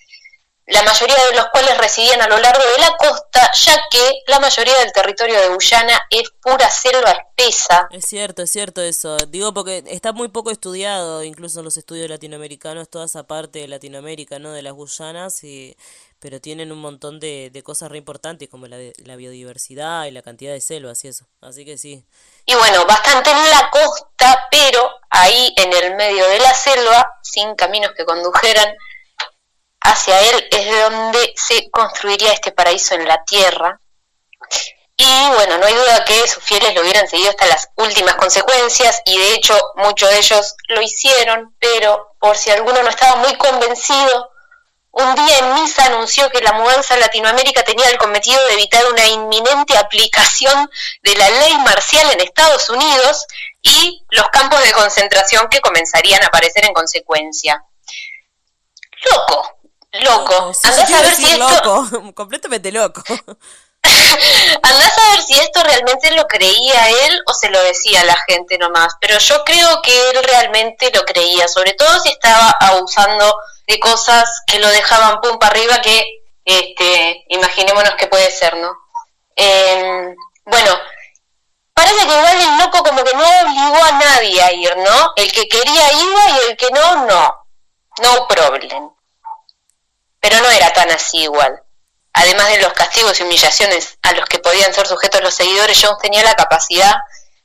[0.68, 4.40] la mayoría de los cuales residían a lo largo de la costa, ya que la
[4.40, 7.88] mayoría del territorio de Guyana es pura selva espesa.
[7.90, 9.18] Es cierto, es cierto eso.
[9.28, 13.68] Digo porque está muy poco estudiado, incluso en los estudios latinoamericanos, toda esa parte de
[13.68, 14.52] Latinoamérica, ¿no?
[14.52, 15.76] De las Guyanas, y,
[16.20, 20.22] pero tienen un montón de, de cosas re importantes como la, la biodiversidad y la
[20.22, 21.26] cantidad de selvas y eso.
[21.42, 22.06] Así que sí.
[22.46, 27.56] Y bueno, bastante en la costa, pero ahí en el medio de la selva, sin
[27.56, 28.76] caminos que condujeran
[29.82, 33.80] hacia él es de donde se construiría este paraíso en la tierra.
[34.98, 39.02] Y bueno, no hay duda que sus fieles lo hubieran seguido hasta las últimas consecuencias
[39.06, 43.34] y de hecho muchos de ellos lo hicieron, pero por si alguno no estaba muy
[43.38, 44.29] convencido,
[45.00, 48.84] un día en misa anunció que la mudanza a Latinoamérica tenía el cometido de evitar
[48.92, 50.70] una inminente aplicación
[51.04, 53.26] de la ley marcial en Estados Unidos
[53.62, 57.64] y los campos de concentración que comenzarían a aparecer en consecuencia.
[59.12, 59.60] Loco,
[59.94, 60.52] loco.
[60.64, 62.14] Andás a ver si esto...
[62.16, 63.04] completamente loco.
[64.64, 68.58] Andás a ver si esto realmente lo creía él o se lo decía la gente
[68.58, 68.96] nomás.
[69.00, 73.36] Pero yo creo que él realmente lo creía, sobre todo si estaba abusando
[73.68, 76.06] de cosas que lo dejaban pum para arriba, que
[76.46, 78.72] este, imaginémonos que puede ser, ¿no?
[79.36, 80.16] Em,
[80.46, 80.78] bueno,
[81.74, 85.14] parece que igual el loco como que no obligó a nadie a ir, ¿no?
[85.16, 87.36] El que quería iba y el que no, no.
[88.02, 88.92] No problem
[90.20, 91.62] pero no era tan así igual.
[92.20, 96.00] Además de los castigos y humillaciones a los que podían ser sujetos los seguidores, Jones
[96.02, 96.94] tenía la capacidad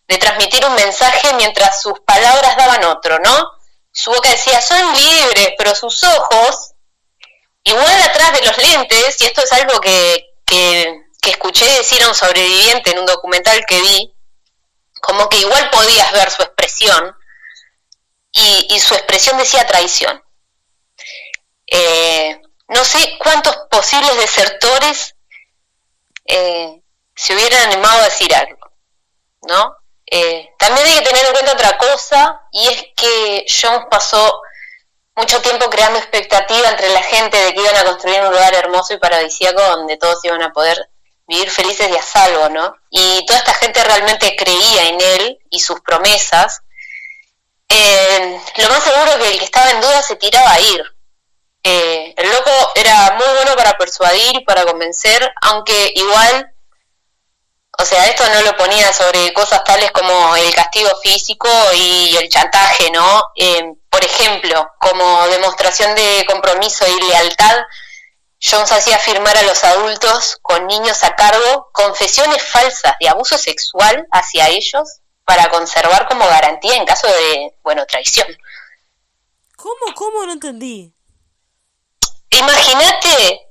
[0.09, 3.51] de transmitir un mensaje mientras sus palabras daban otro, ¿no?
[3.93, 6.73] Su boca decía, son libres, pero sus ojos,
[7.63, 12.15] igual atrás de los lentes, y esto es algo que, que, escuché decir a un
[12.15, 14.13] sobreviviente en un documental que vi,
[15.01, 17.17] como que igual podías ver su expresión,
[18.33, 20.21] y, y su expresión decía traición.
[21.69, 25.15] Eh, no sé cuántos posibles desertores
[26.25, 26.83] eh,
[27.15, 28.59] se hubieran animado a decir algo,
[29.43, 29.77] ¿no?
[30.07, 34.41] Eh, también hay que tener en cuenta otra cosa, y es que Jones pasó
[35.17, 38.95] mucho tiempo creando expectativa entre la gente de que iban a construir un lugar hermoso
[38.95, 40.89] y paradisíaco donde todos iban a poder
[41.27, 42.75] vivir felices y a salvo, ¿no?
[42.91, 46.61] Y toda esta gente realmente creía en él y sus promesas.
[47.69, 50.94] Eh, lo más seguro que el que estaba en duda se tiraba a ir,
[51.67, 56.53] eh, el loco era muy bueno para persuadir y para convencer, aunque igual,
[57.79, 62.29] o sea, esto no lo ponía sobre cosas tales como el castigo físico y el
[62.29, 63.25] chantaje, ¿no?
[63.35, 67.57] Eh, por ejemplo, como demostración de compromiso y lealtad,
[68.43, 74.07] Jones hacía firmar a los adultos con niños a cargo confesiones falsas de abuso sexual
[74.13, 78.29] hacia ellos para conservar como garantía en caso de, bueno, traición.
[79.57, 79.95] ¿Cómo?
[79.95, 80.27] ¿Cómo?
[80.27, 80.93] No entendí.
[82.39, 83.49] Imagínate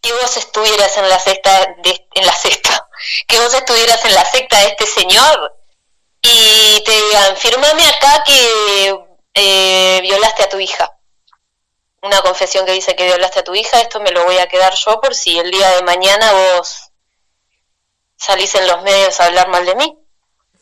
[0.00, 2.88] que vos estuvieras en la secta de, en la secta,
[3.26, 5.54] que vos estuvieras en la secta de este señor
[6.22, 9.00] y te digan, firmame acá que
[9.34, 10.94] eh, violaste a tu hija.
[12.02, 14.74] Una confesión que dice que violaste a tu hija, esto me lo voy a quedar
[14.74, 16.92] yo por si el día de mañana vos
[18.16, 19.98] salís en los medios a hablar mal de mí.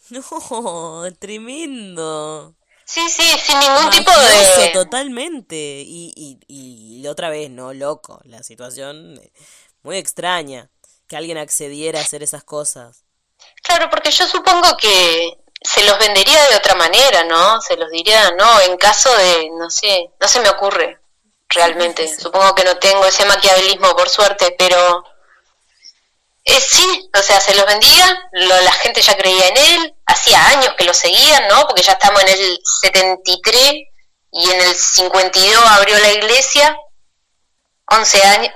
[0.09, 2.55] No, tremendo.
[2.87, 4.71] Sí, sí, sin ningún tipo de...
[4.73, 5.57] Totalmente.
[5.57, 7.75] Y, y, y otra vez, ¿no?
[7.75, 8.21] Loco.
[8.25, 9.33] La situación eh,
[9.83, 10.71] muy extraña.
[11.09, 13.05] Que alguien accediera a hacer esas cosas.
[13.63, 17.61] Claro, porque yo supongo que se los vendería de otra manera, ¿no?
[17.61, 21.01] Se los diría, no, en caso de, no sé, no se me ocurre
[21.49, 22.13] realmente.
[22.17, 25.05] Supongo que no tengo ese maquiavelismo por suerte, pero
[26.47, 30.75] eh, sí, o sea, se los vendía, la gente ya creía en él, hacía años
[30.79, 31.67] que lo seguían, ¿no?
[31.67, 33.73] Porque ya estamos en el 73
[34.31, 36.79] y en el 52 abrió la iglesia,
[37.91, 38.53] 11 años,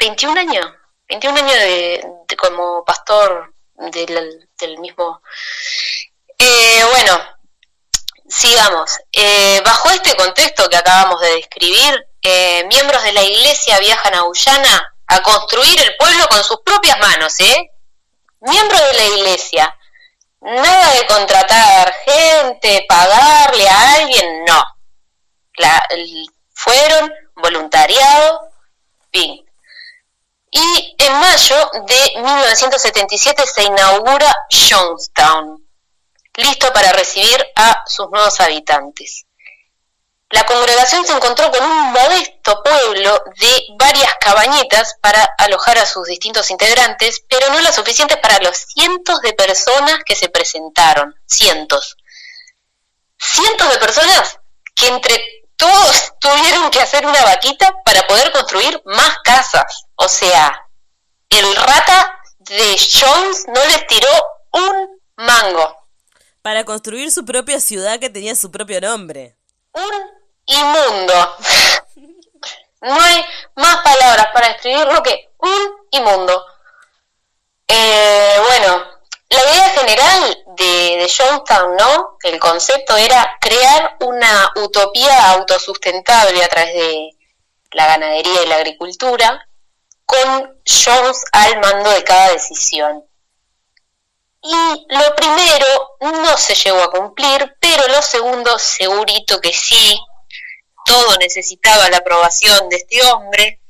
[0.00, 0.66] 21 años,
[1.08, 5.22] 21 años de, como pastor del, del mismo.
[6.38, 7.20] Eh, bueno,
[8.28, 8.98] sigamos.
[9.12, 14.22] Eh, bajo este contexto que acabamos de describir, eh, miembros de la iglesia viajan a
[14.22, 17.70] Guyana a construir el pueblo con sus propias manos, ¿eh?
[18.40, 19.78] Miembros de la iglesia.
[20.40, 24.62] Nada de contratar gente, pagarle a alguien, no.
[25.56, 25.88] La,
[26.54, 28.52] fueron voluntariado,
[29.10, 29.44] fin.
[30.50, 35.66] Y en mayo de 1977 se inaugura Jonestown,
[36.36, 39.27] listo para recibir a sus nuevos habitantes.
[40.30, 46.06] La congregación se encontró con un modesto pueblo de varias cabañitas para alojar a sus
[46.06, 51.14] distintos integrantes, pero no las suficientes para los cientos de personas que se presentaron.
[51.26, 51.96] Cientos.
[53.18, 54.38] Cientos de personas
[54.74, 55.18] que entre
[55.56, 59.86] todos tuvieron que hacer una vaquita para poder construir más casas.
[59.94, 60.68] O sea,
[61.30, 64.10] el rata de Jones no les tiró
[64.52, 65.74] un mango.
[66.42, 69.36] Para construir su propia ciudad que tenía su propio nombre.
[69.72, 70.17] Un
[70.48, 71.36] inmundo.
[72.80, 73.24] No hay
[73.54, 76.44] más palabras para describirlo que un inmundo.
[77.68, 78.84] Eh, bueno,
[79.30, 82.18] la idea general de, de Jonestown, ¿no?
[82.22, 87.10] El concepto era crear una utopía autosustentable a través de
[87.72, 89.46] la ganadería y la agricultura,
[90.06, 93.04] con Jones al mando de cada decisión.
[94.40, 100.00] Y lo primero no se llegó a cumplir, pero lo segundo segurito que sí,
[100.88, 103.60] todo necesitaba la aprobación de este hombre,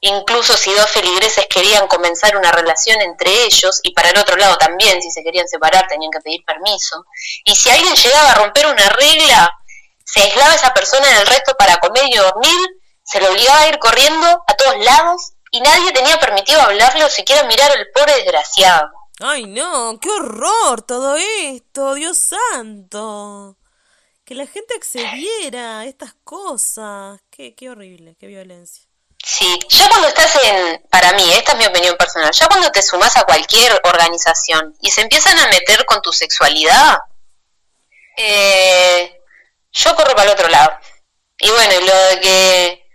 [0.00, 4.56] incluso si dos feligreses querían comenzar una relación entre ellos, y para el otro lado
[4.58, 7.06] también, si se querían separar, tenían que pedir permiso,
[7.44, 9.50] y si alguien llegaba a romper una regla,
[10.04, 12.68] se aislaba esa persona del resto para comer y dormir,
[13.04, 17.08] se le obligaba a ir corriendo a todos lados, y nadie tenía permitido hablarle o
[17.08, 18.90] siquiera mirar al pobre desgraciado.
[19.20, 23.56] Ay, no, qué horror todo esto, Dios santo
[24.24, 27.20] que la gente accediera a estas cosas.
[27.30, 28.84] Qué, qué horrible, qué violencia.
[29.24, 32.82] Sí, ya cuando estás en, para mí, esta es mi opinión personal, ya cuando te
[32.82, 36.98] sumas a cualquier organización y se empiezan a meter con tu sexualidad,
[38.18, 39.22] eh,
[39.72, 40.78] yo corro para el otro lado.
[41.38, 42.86] Y bueno, lo de que,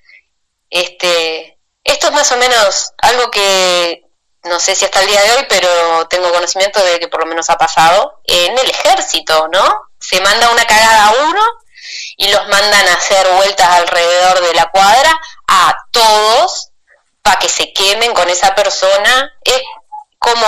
[0.70, 4.06] este, esto es más o menos algo que
[4.44, 7.26] no sé si hasta el día de hoy, pero tengo conocimiento de que por lo
[7.26, 9.89] menos ha pasado en el ejército, ¿no?
[10.00, 11.42] Se manda una cagada a uno
[12.18, 16.72] y los mandan a hacer vueltas alrededor de la cuadra a todos
[17.22, 19.34] para que se quemen con esa persona.
[19.44, 19.62] Es
[20.18, 20.46] como,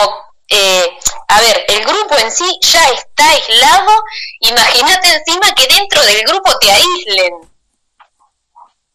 [0.50, 0.98] eh,
[1.28, 4.04] a ver, el grupo en sí ya está aislado,
[4.40, 7.52] imagínate encima que dentro del grupo te aíslen.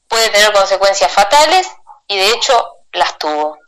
[0.08, 1.66] Puede tener consecuencias fatales
[2.06, 3.58] y de hecho las tuvo.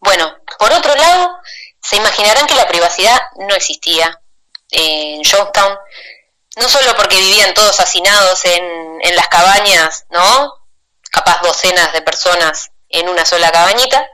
[0.00, 1.38] Bueno, por otro lado,
[1.82, 4.20] se imaginarán que la privacidad no existía
[4.70, 5.78] en Jonestown,
[6.56, 10.52] no solo porque vivían todos hacinados en, en las cabañas, ¿no?
[11.10, 14.06] Capaz docenas de personas en una sola cabañita,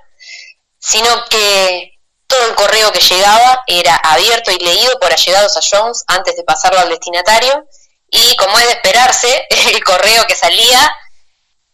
[0.78, 1.92] sino que
[2.26, 6.44] todo el correo que llegaba era abierto y leído por allegados a Jones antes de
[6.44, 7.66] pasarlo al destinatario,
[8.10, 10.94] y como es de esperarse, el correo que salía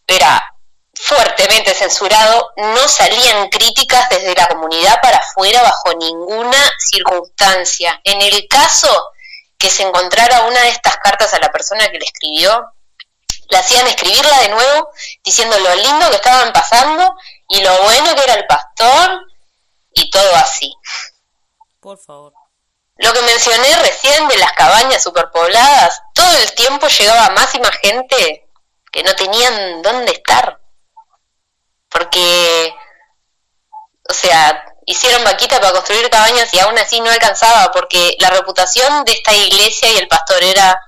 [0.07, 0.53] era
[1.01, 8.01] fuertemente censurado, no salían críticas desde la comunidad para afuera bajo ninguna circunstancia.
[8.03, 8.89] En el caso
[9.57, 12.65] que se encontrara una de estas cartas a la persona que le escribió,
[13.47, 14.89] la hacían escribirla de nuevo
[15.23, 17.15] diciendo lo lindo que estaban pasando
[17.47, 19.21] y lo bueno que era el pastor
[19.93, 20.75] y todo así.
[21.79, 22.33] Por favor.
[22.97, 27.75] Lo que mencioné recién de las cabañas superpobladas, todo el tiempo llegaba más y más
[27.77, 28.49] gente
[28.91, 30.59] que no tenían dónde estar
[31.89, 32.73] porque,
[34.09, 39.05] o sea, hicieron vaquita para construir cabañas y aún así no alcanzaba, porque la reputación
[39.05, 40.79] de esta iglesia y el pastor era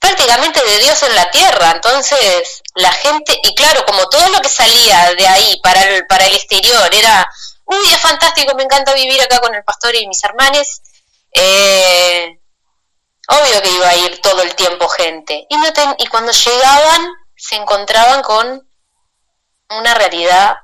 [0.00, 1.70] prácticamente de Dios en la tierra.
[1.72, 6.26] Entonces, la gente, y claro, como todo lo que salía de ahí para el, para
[6.26, 7.28] el exterior era,
[7.66, 10.80] uy, es fantástico, me encanta vivir acá con el pastor y mis hermanos,
[11.32, 12.40] eh,
[13.28, 15.46] obvio que iba a ir todo el tiempo gente.
[15.48, 15.66] Y, no
[15.98, 18.69] y cuando llegaban, se encontraban con
[19.70, 20.56] una realidad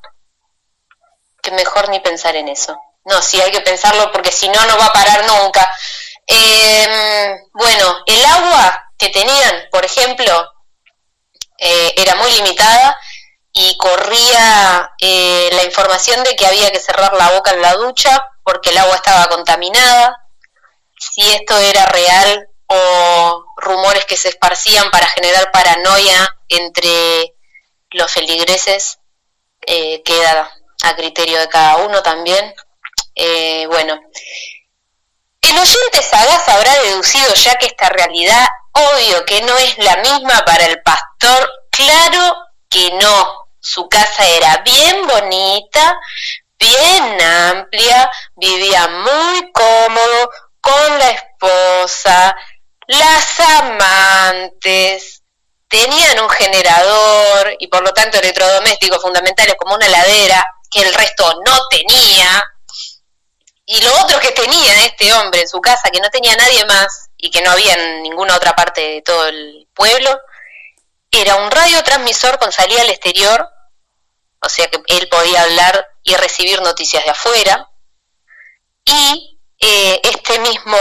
[1.42, 2.78] que mejor ni pensar en eso.
[3.04, 5.70] No, sí hay que pensarlo porque si no, no va a parar nunca.
[6.26, 10.50] Em, bueno, el agua que tenían, por ejemplo,
[11.58, 12.98] eh, era muy limitada
[13.52, 18.28] y corría eh, la información de que había que cerrar la boca en la ducha
[18.42, 20.16] porque el agua estaba contaminada.
[20.98, 27.35] Si esto era real o rumores que se esparcían para generar paranoia entre
[27.90, 28.98] los feligreses
[29.66, 30.50] eh, queda
[30.84, 32.54] a criterio de cada uno también.
[33.14, 33.98] Eh, bueno,
[35.42, 40.44] el oyente sagaz habrá deducido ya que esta realidad, obvio que no es la misma
[40.44, 42.34] para el pastor, claro
[42.68, 43.46] que no.
[43.60, 45.98] Su casa era bien bonita,
[46.58, 50.30] bien amplia, vivía muy cómodo
[50.60, 52.36] con la esposa,
[52.86, 55.15] las amantes,
[56.22, 61.68] un generador y por lo tanto electrodomésticos fundamentales como una ladera, que el resto no
[61.68, 62.44] tenía,
[63.64, 67.10] y lo otro que tenía este hombre en su casa, que no tenía nadie más
[67.16, 70.20] y que no había en ninguna otra parte de todo el pueblo,
[71.10, 73.48] era un radiotransmisor con salida al exterior,
[74.40, 77.70] o sea que él podía hablar y recibir noticias de afuera,
[78.84, 80.76] y eh, este mismo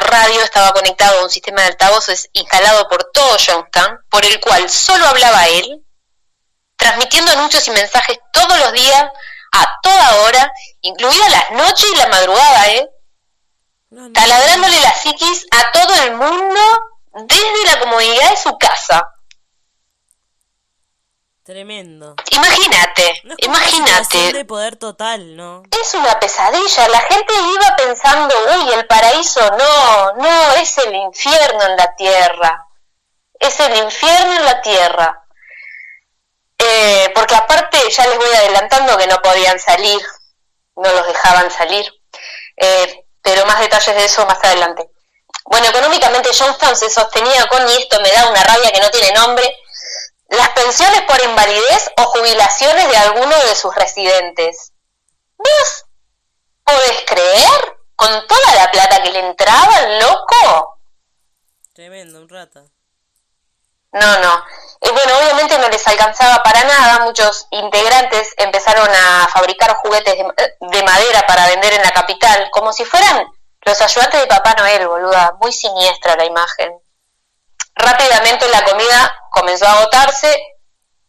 [0.00, 4.68] radio estaba conectado a un sistema de altavoces instalado por todo Youngstown, por el cual
[4.68, 5.84] solo hablaba él,
[6.76, 9.04] transmitiendo anuncios y mensajes todos los días,
[9.52, 12.88] a toda hora, incluida las noches y la madrugada, ¿eh?
[14.14, 16.60] taladrándole la psiquis a todo el mundo
[17.12, 19.04] desde la comodidad de su casa.
[21.50, 22.14] Tremendo.
[22.30, 24.32] Imagínate, imagínate.
[24.34, 25.64] de poder total, ¿no?
[25.82, 26.86] Es una pesadilla.
[26.86, 32.68] La gente iba pensando, uy, el paraíso, no, no, es el infierno en la tierra.
[33.40, 35.24] Es el infierno en la tierra.
[36.56, 40.00] Eh, porque aparte, ya les voy adelantando que no podían salir,
[40.76, 41.84] no los dejaban salir.
[42.58, 44.88] Eh, pero más detalles de eso más adelante.
[45.46, 49.10] Bueno, económicamente Johnstown se sostenía con, y esto me da una rabia que no tiene
[49.10, 49.52] nombre,
[50.30, 54.72] las pensiones por invalidez o jubilaciones de alguno de sus residentes.
[55.36, 55.86] ¿Vos
[56.64, 57.76] podés creer?
[57.96, 60.78] Con toda la plata que le entraba loco.
[61.74, 62.62] Tremendo, un rata.
[63.92, 64.44] No, no.
[64.82, 67.00] Y bueno, obviamente no les alcanzaba para nada.
[67.00, 72.84] Muchos integrantes empezaron a fabricar juguetes de, madera para vender en la capital, como si
[72.84, 73.26] fueran
[73.62, 75.36] los ayudantes de Papá Noel, boluda.
[75.40, 76.79] Muy siniestra la imagen.
[77.74, 80.36] Rápidamente la comida comenzó a agotarse.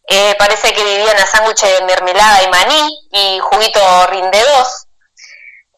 [0.07, 4.87] Eh, parece que vivían a sándwiches de mermelada y maní y juguito rinde dos.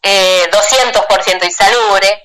[0.02, 2.24] Eh, 200% insalubre.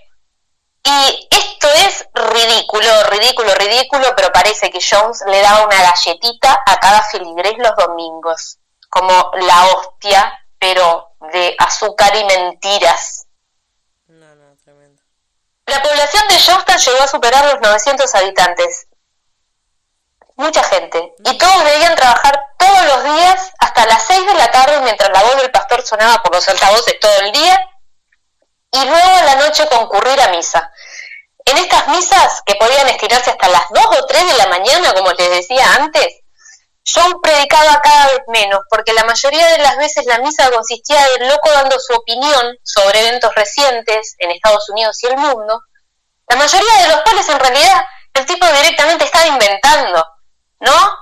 [0.84, 6.80] Y esto es ridículo, ridículo, ridículo, pero parece que Jones le daba una galletita a
[6.80, 13.17] cada feligrés los domingos, como la hostia, pero de azúcar y mentiras.
[15.68, 18.86] La población de Johnston llegó a superar los 900 habitantes.
[20.36, 21.12] Mucha gente.
[21.22, 25.22] Y todos debían trabajar todos los días hasta las 6 de la tarde mientras la
[25.22, 27.60] voz del pastor sonaba por los altavoces todo el día
[28.70, 30.72] y luego a la noche concurrir a misa.
[31.44, 35.12] En estas misas, que podían estirarse hasta las 2 o 3 de la mañana, como
[35.12, 36.20] les decía antes,
[36.94, 41.28] John predicaba cada vez menos, porque la mayoría de las veces la misa consistía del
[41.28, 45.62] loco dando su opinión sobre eventos recientes en Estados Unidos y el mundo,
[46.28, 47.84] la mayoría de los cuales en realidad
[48.14, 50.04] el tipo directamente estaba inventando,
[50.60, 50.98] ¿no?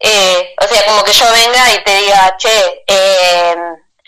[0.00, 3.56] Eh, o sea, como que yo venga y te diga, che, eh,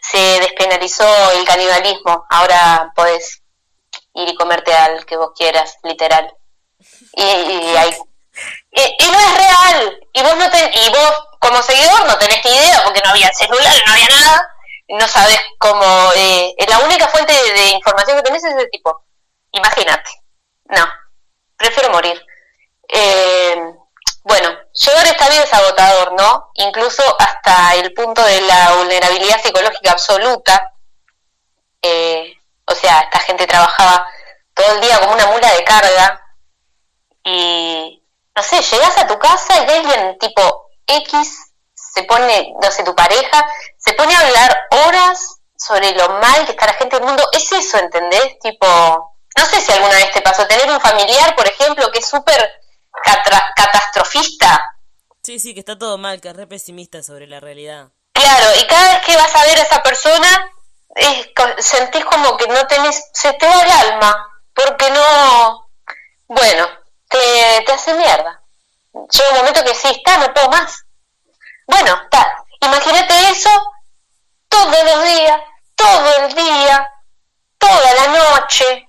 [0.02, 3.42] se despenalizó el canibalismo, ahora podés
[4.14, 6.32] ir y comerte al que vos quieras, literal.
[7.12, 7.96] Y, y, hay
[8.76, 10.00] y, no es real.
[10.12, 13.32] Y vos, no ten, y vos, como seguidor, no tenés ni idea porque no había
[13.32, 14.48] celular, no había nada.
[14.88, 15.84] No sabes cómo.
[16.14, 19.04] Eh, la única fuente de, información que tenés es ese tipo.
[19.52, 20.10] Imagínate.
[20.66, 20.86] No.
[21.56, 22.24] Prefiero morir.
[22.88, 23.56] Eh,
[24.22, 26.50] bueno, llevar esta vida es agotador, ¿no?
[26.54, 30.72] Incluso hasta el punto de la vulnerabilidad psicológica absoluta.
[31.80, 32.34] Eh,
[32.66, 34.08] o sea, esta gente trabajaba
[34.54, 36.22] todo el día como una mula de carga
[37.24, 38.02] y
[38.36, 42.94] no sé, llegas a tu casa y alguien tipo X se pone, no sé, tu
[42.94, 43.46] pareja,
[43.78, 47.26] se pone a hablar horas sobre lo mal que está la gente del mundo.
[47.32, 48.38] Es eso, ¿entendés?
[48.40, 48.66] Tipo,
[49.36, 52.60] no sé si alguna vez te pasó tener un familiar, por ejemplo, que es súper
[53.54, 54.76] catastrofista.
[55.22, 57.88] Sí, sí, que está todo mal, que es re pesimista sobre la realidad.
[58.12, 60.50] Claro, y cada vez que vas a ver a esa persona,
[60.94, 65.70] es, sentís como que no tenés, se te va el alma, porque no,
[66.28, 66.68] bueno,
[67.08, 68.42] te, te hace mierda.
[68.92, 70.84] Llega un momento que sí, está, no puedo más.
[71.66, 72.44] Bueno, está.
[72.60, 73.50] Imagínate eso
[74.48, 75.40] todos los días,
[75.74, 76.90] todo el día,
[77.58, 78.88] toda la noche.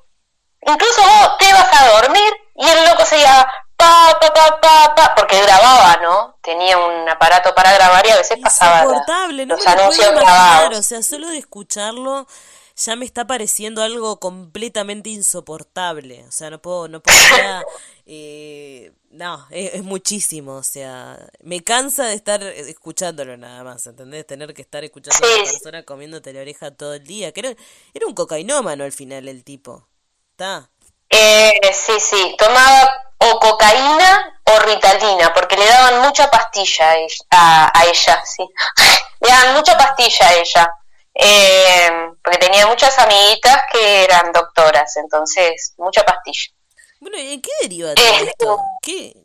[0.62, 5.16] Incluso vos te vas a dormir y el loco seguía pa, pa, pa, pa, pa,
[5.16, 6.38] porque grababa, ¿no?
[6.42, 10.80] Tenía un aparato para grabar y a veces pasaba la, no los anuncios grabados.
[10.80, 12.28] O sea, solo de escucharlo
[12.76, 16.26] ya me está pareciendo algo completamente insoportable.
[16.28, 17.18] O sea, no puedo, no puedo
[18.10, 20.56] eh, no, es, muchísimo.
[20.56, 24.26] O sea, me cansa de estar escuchándolo nada más, ¿entendés?
[24.26, 27.34] Tener que estar escuchando a una persona comiéndote la oreja todo el día.
[27.34, 27.50] Que era,
[27.94, 29.88] era un cocainómano al final el tipo.
[30.32, 30.70] ¿Está?
[31.10, 32.90] Eh, sí, sí, tomaba
[33.20, 38.48] o cocaína o ritalina, porque le daban mucha pastilla a ella, a ella sí.
[39.22, 40.74] le daban mucha pastilla a ella
[41.20, 46.52] eh, porque tenía muchas amiguitas que eran doctoras, entonces mucha pastilla.
[47.00, 48.58] Bueno, ¿y en qué deriva todo esto?
[48.82, 49.16] ¿Qué?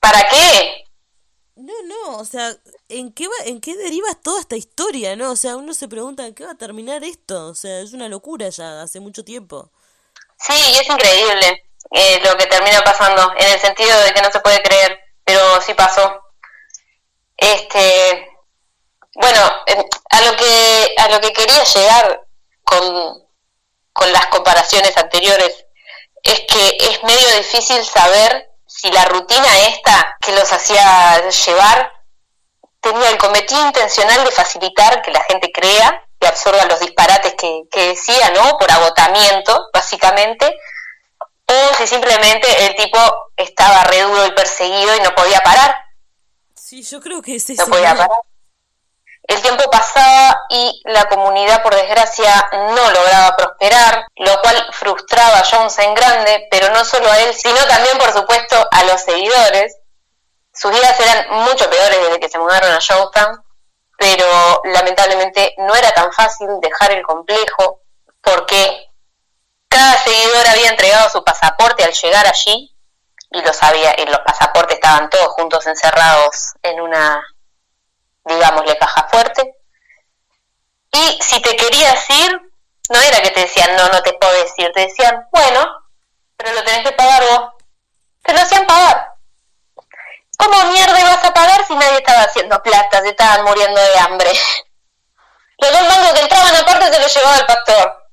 [0.00, 0.84] ¿Para qué?
[1.56, 2.56] No, no, o sea,
[2.88, 5.30] ¿en qué, va, ¿en qué deriva toda esta historia, no?
[5.32, 7.48] O sea, uno se pregunta, ¿en qué va a terminar esto?
[7.48, 9.70] O sea, es una locura ya, hace mucho tiempo.
[10.38, 14.30] Sí, y es increíble eh, lo que termina pasando, en el sentido de que no
[14.30, 16.22] se puede creer, pero sí pasó.
[17.36, 18.30] Este,
[19.14, 19.40] bueno,
[20.10, 22.26] a lo que a lo que quería llegar
[22.64, 23.28] con,
[23.92, 25.66] con las comparaciones anteriores
[26.22, 31.92] es que es medio difícil saber si la rutina esta que los hacía llevar
[32.80, 37.62] tenía el cometido intencional de facilitar que la gente crea y absorba los disparates que,
[37.70, 38.56] que decía, ¿no?
[38.58, 40.56] Por agotamiento, básicamente,
[41.46, 42.98] o si simplemente el tipo
[43.36, 45.74] estaba re duro y perseguido y no podía parar.
[46.54, 48.20] Sí, yo creo que ese No podía parar.
[49.30, 55.44] El tiempo pasaba y la comunidad, por desgracia, no lograba prosperar, lo cual frustraba a
[55.44, 59.76] Jones en grande, pero no solo a él, sino también, por supuesto, a los seguidores.
[60.52, 63.40] Sus vidas eran mucho peores desde que se mudaron a Jonestown,
[63.96, 67.82] pero lamentablemente no era tan fácil dejar el complejo
[68.22, 68.88] porque
[69.68, 72.74] cada seguidor había entregado su pasaporte al llegar allí
[73.30, 77.22] y lo sabía, y los pasaportes estaban todos juntos encerrados en una
[78.34, 79.54] digámosle, caja fuerte.
[80.92, 82.40] Y si te querías ir,
[82.90, 85.66] no era que te decían, no, no te puedo decir, te decían, bueno,
[86.36, 87.52] pero lo tenés que pagar vos.
[88.22, 89.10] Te lo hacían pagar.
[90.38, 94.30] ¿Cómo mierda vas a pagar si nadie estaba haciendo plata, se estaban muriendo de hambre?
[95.58, 98.04] Los dos mangos que entraban aparte se los llevaba el pastor.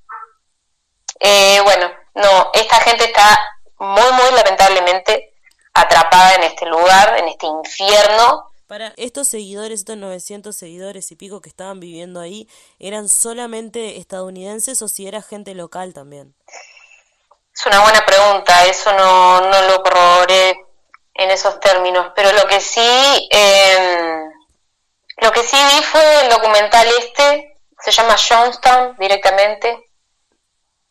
[1.19, 3.39] Eh, bueno, no, esta gente está
[3.79, 5.33] muy, muy lamentablemente
[5.73, 11.41] atrapada en este lugar, en este infierno, para estos seguidores, estos 900 seguidores y pico
[11.41, 12.47] que estaban viviendo ahí,
[12.79, 16.35] ¿eran solamente estadounidenses o si era gente local también?
[17.55, 20.59] Es una buena pregunta, eso no, no lo corroboré
[21.15, 24.29] en esos términos, pero lo que sí, em,
[25.17, 29.89] lo que sí vi fue el documental este, se llama Johnstown directamente,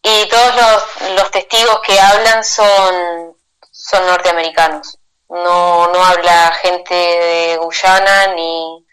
[0.03, 3.37] y todos los, los testigos que hablan son,
[3.71, 4.99] son norteamericanos
[5.29, 8.87] no, no habla gente de Guyana ni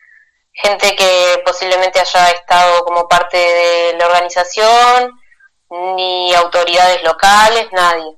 [0.52, 5.20] gente que posiblemente haya estado como parte de la organización,
[5.70, 8.18] ni autoridades locales, nadie.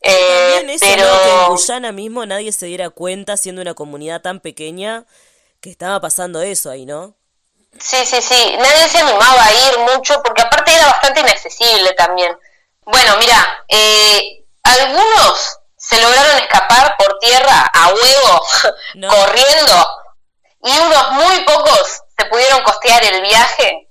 [0.00, 5.04] Eh, pero que en Guyana mismo nadie se diera cuenta, siendo una comunidad tan pequeña,
[5.60, 7.14] que estaba pasando eso ahí, ¿no?
[7.78, 8.56] Sí, sí, sí.
[8.58, 12.36] Nadie se animaba a ir mucho porque aparte era bastante inaccesible también.
[12.84, 18.42] Bueno, mira, eh, algunos se lograron escapar por tierra a huevo,
[19.08, 19.86] corriendo,
[20.62, 23.88] y unos muy pocos se pudieron costear el viaje,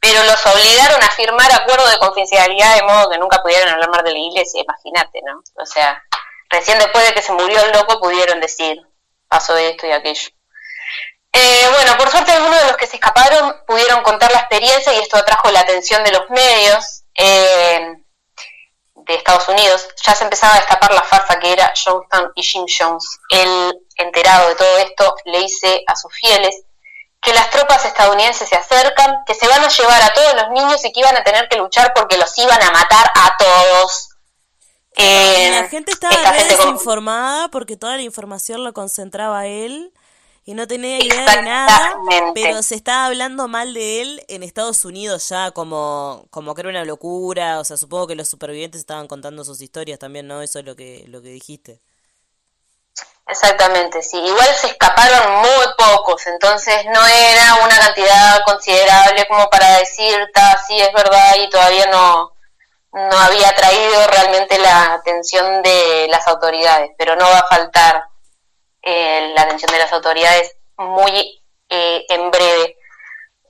[0.00, 4.02] pero los obligaron a firmar acuerdo de confidencialidad de modo que nunca pudieron hablar más
[4.02, 5.42] de la iglesia, imagínate, ¿no?
[5.62, 6.02] O sea,
[6.48, 8.80] recién después de que se murió el loco pudieron decir,
[9.28, 10.30] pasó esto y aquello.
[11.32, 14.98] Eh, bueno, por suerte algunos de los que se escaparon pudieron contar la experiencia y
[14.98, 17.04] esto atrajo la atención de los medios.
[17.14, 17.99] Eh,
[19.06, 22.64] de Estados Unidos, ya se empezaba a destapar la farsa que era Johnston y Jim
[22.66, 23.18] Jones.
[23.30, 26.62] Él, enterado de todo esto, le dice a sus fieles
[27.20, 30.84] que las tropas estadounidenses se acercan, que se van a llevar a todos los niños
[30.84, 34.08] y que iban a tener que luchar porque los iban a matar a todos.
[34.96, 39.92] la eh, gente estaba desinformada porque toda la información lo concentraba él
[40.44, 41.94] y no tenía idea de nada,
[42.34, 46.70] pero se estaba hablando mal de él en Estados Unidos ya como, como que era
[46.70, 50.42] una locura, o sea, supongo que los supervivientes estaban contando sus historias también, ¿no?
[50.42, 51.80] Eso es lo que, lo que dijiste.
[53.26, 54.18] Exactamente, sí.
[54.18, 60.16] Igual se escaparon muy pocos, entonces no era una cantidad considerable como para decir,
[60.66, 62.32] sí, es verdad, y todavía no,
[62.92, 68.09] no había traído realmente la atención de las autoridades, pero no va a faltar
[68.82, 72.76] eh, la atención de las autoridades muy eh, en breve.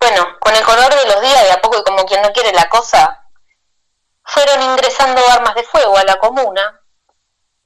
[0.00, 2.52] Bueno, con el color de los días, de a poco y como quien no quiere
[2.52, 3.28] la cosa,
[4.24, 6.80] fueron ingresando armas de fuego a la comuna,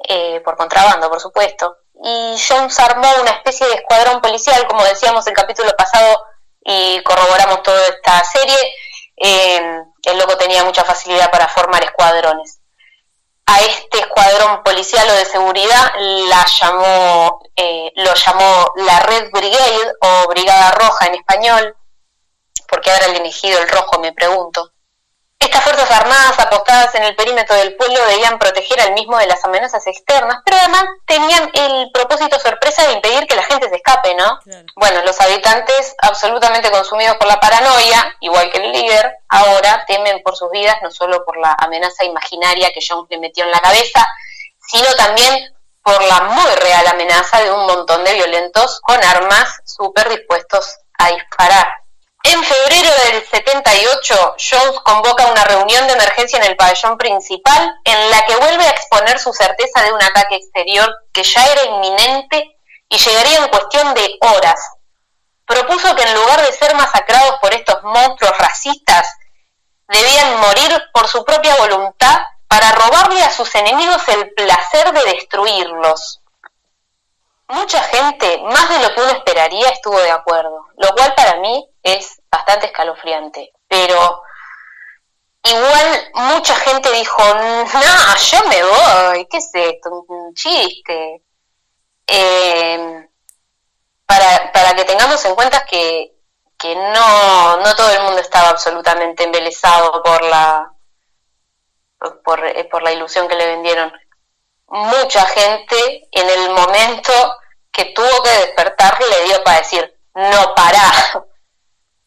[0.09, 5.27] eh, por contrabando, por supuesto, y Jones armó una especie de escuadrón policial, como decíamos
[5.27, 6.27] el capítulo pasado
[6.61, 8.57] y corroboramos toda esta serie,
[9.17, 12.61] el loco tenía mucha facilidad para formar escuadrones
[13.47, 19.93] a este escuadrón policial o de seguridad la llamó, eh, lo llamó la Red Brigade
[20.01, 21.77] o Brigada Roja en español,
[22.69, 24.74] porque el elegido el rojo, me pregunto.
[25.45, 29.45] Estas fuerzas armadas apostadas en el perímetro del pueblo debían proteger al mismo de las
[29.45, 34.15] amenazas externas, pero además tenían el propósito sorpresa de impedir que la gente se escape,
[34.15, 34.39] ¿no?
[34.75, 40.35] Bueno, los habitantes, absolutamente consumidos por la paranoia, igual que el líder, ahora temen por
[40.35, 44.03] sus vidas, no solo por la amenaza imaginaria que Jones le metió en la cabeza,
[44.67, 50.09] sino también por la muy real amenaza de un montón de violentos con armas súper
[50.09, 51.84] dispuestos a disparar.
[52.35, 58.11] En febrero del 78, Jones convoca una reunión de emergencia en el pabellón principal en
[58.11, 62.59] la que vuelve a exponer su certeza de un ataque exterior que ya era inminente
[62.89, 64.61] y llegaría en cuestión de horas.
[65.47, 69.07] Propuso que en lugar de ser masacrados por estos monstruos racistas,
[69.87, 72.19] debían morir por su propia voluntad
[72.49, 76.24] para robarle a sus enemigos el placer de destruirlos.
[77.49, 81.69] Mucha gente, más de lo que uno esperaría, estuvo de acuerdo, lo cual para mí
[81.83, 83.53] es bastante escalofriante.
[83.69, 84.23] Pero
[85.43, 90.05] igual mucha gente dijo, no, yo me voy, ¿qué es esto?
[90.09, 91.23] Un chiste.
[92.07, 93.09] Eh,
[94.07, 96.15] para, para que tengamos en cuenta que,
[96.59, 100.73] que no, no todo el mundo estaba absolutamente embelesado por la,
[102.25, 103.93] por, eh, por la ilusión que le vendieron.
[104.75, 107.13] Mucha gente en el momento
[107.71, 110.81] que tuvo que despertar le dio para decir, no para.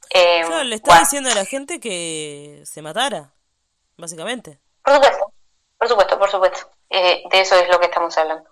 [0.10, 3.34] Eh, le está diciendo a la gente que se matara,
[3.98, 4.58] básicamente.
[4.82, 5.34] Por supuesto,
[5.78, 6.72] por supuesto, por supuesto.
[6.90, 8.50] Eh, de eso es lo que estamos hablando.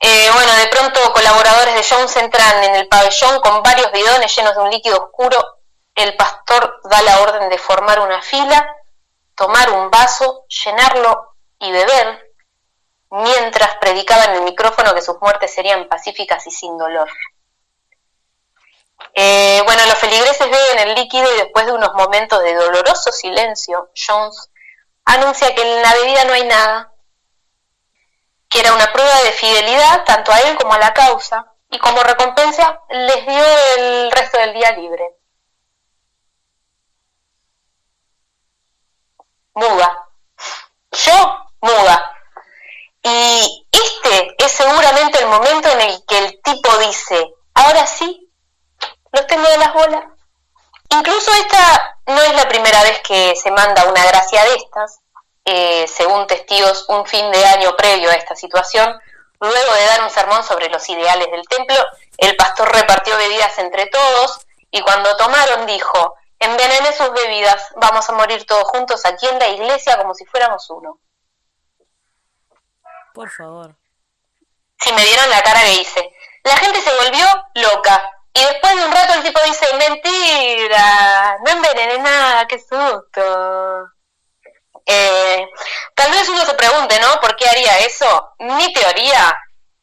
[0.00, 4.54] Eh, bueno, de pronto colaboradores de Jones entran en el pabellón con varios bidones llenos
[4.54, 5.38] de un líquido oscuro.
[5.94, 8.76] El pastor da la orden de formar una fila,
[9.34, 12.29] tomar un vaso, llenarlo y beber,
[13.10, 17.08] mientras predicaba en el micrófono que sus muertes serían pacíficas y sin dolor.
[19.14, 23.90] Eh, bueno, los feligreses beben el líquido y después de unos momentos de doloroso silencio,
[23.94, 24.50] Jones
[25.04, 26.92] anuncia que en la bebida no hay nada,
[28.48, 32.02] que era una prueba de fidelidad tanto a él como a la causa, y como
[32.02, 33.44] recompensa les dio
[33.76, 35.16] el resto del día libre.
[39.54, 40.08] Muda.
[40.92, 42.19] Yo, muda.
[43.02, 48.30] Y este es seguramente el momento en el que el tipo dice, ahora sí,
[49.12, 50.04] los tengo de las bolas.
[50.90, 55.00] Incluso esta no es la primera vez que se manda una gracia de estas.
[55.44, 59.00] Eh, según testigos, un fin de año previo a esta situación,
[59.40, 61.76] luego de dar un sermón sobre los ideales del templo,
[62.18, 68.12] el pastor repartió bebidas entre todos y cuando tomaron dijo, envenené sus bebidas, vamos a
[68.12, 70.98] morir todos juntos aquí en la iglesia como si fuéramos uno.
[73.14, 73.76] Por favor.
[74.80, 76.12] Si me dieron la cara que hice.
[76.44, 78.02] La gente se volvió loca.
[78.32, 83.88] Y después de un rato el tipo dice, mentira, no envenené nada, qué susto.
[84.86, 85.46] Eh,
[85.94, 87.20] tal vez uno se pregunte, ¿no?
[87.20, 88.34] ¿Por qué haría eso?
[88.38, 89.36] Mi teoría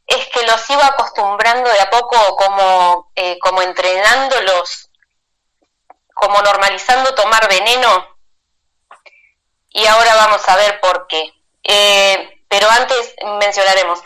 [0.08, 4.90] es que los iba acostumbrando de a poco como, eh, como entrenándolos,
[6.14, 8.18] como normalizando tomar veneno.
[9.70, 11.34] Y ahora vamos a ver por qué.
[11.64, 14.02] Eh, pero antes mencionaremos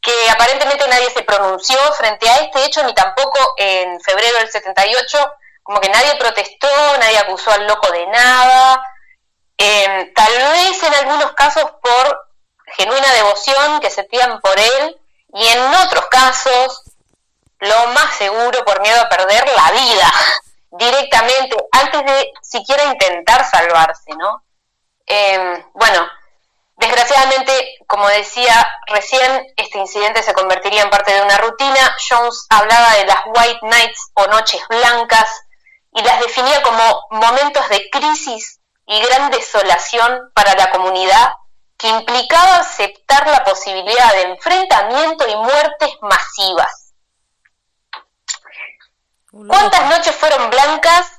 [0.00, 5.32] que aparentemente nadie se pronunció frente a este hecho, ni tampoco en febrero del 78,
[5.62, 6.68] como que nadie protestó,
[6.98, 8.82] nadie acusó al loco de nada,
[9.58, 12.28] em, tal vez en algunos casos por
[12.76, 15.00] genuina devoción que sentían por él,
[15.34, 16.82] y en otros casos,
[17.58, 20.12] lo más seguro, por miedo a perder la vida
[20.70, 24.42] directamente, antes de siquiera intentar salvarse, ¿no?
[25.06, 26.08] Em, bueno,
[26.80, 31.94] Desgraciadamente, como decía recién, este incidente se convertiría en parte de una rutina.
[32.08, 35.28] Jones hablaba de las White Nights o noches blancas
[35.92, 41.34] y las definía como momentos de crisis y gran desolación para la comunidad
[41.76, 46.94] que implicaba aceptar la posibilidad de enfrentamiento y muertes masivas.
[49.30, 51.12] ¿Cuántas noches fueron blancas?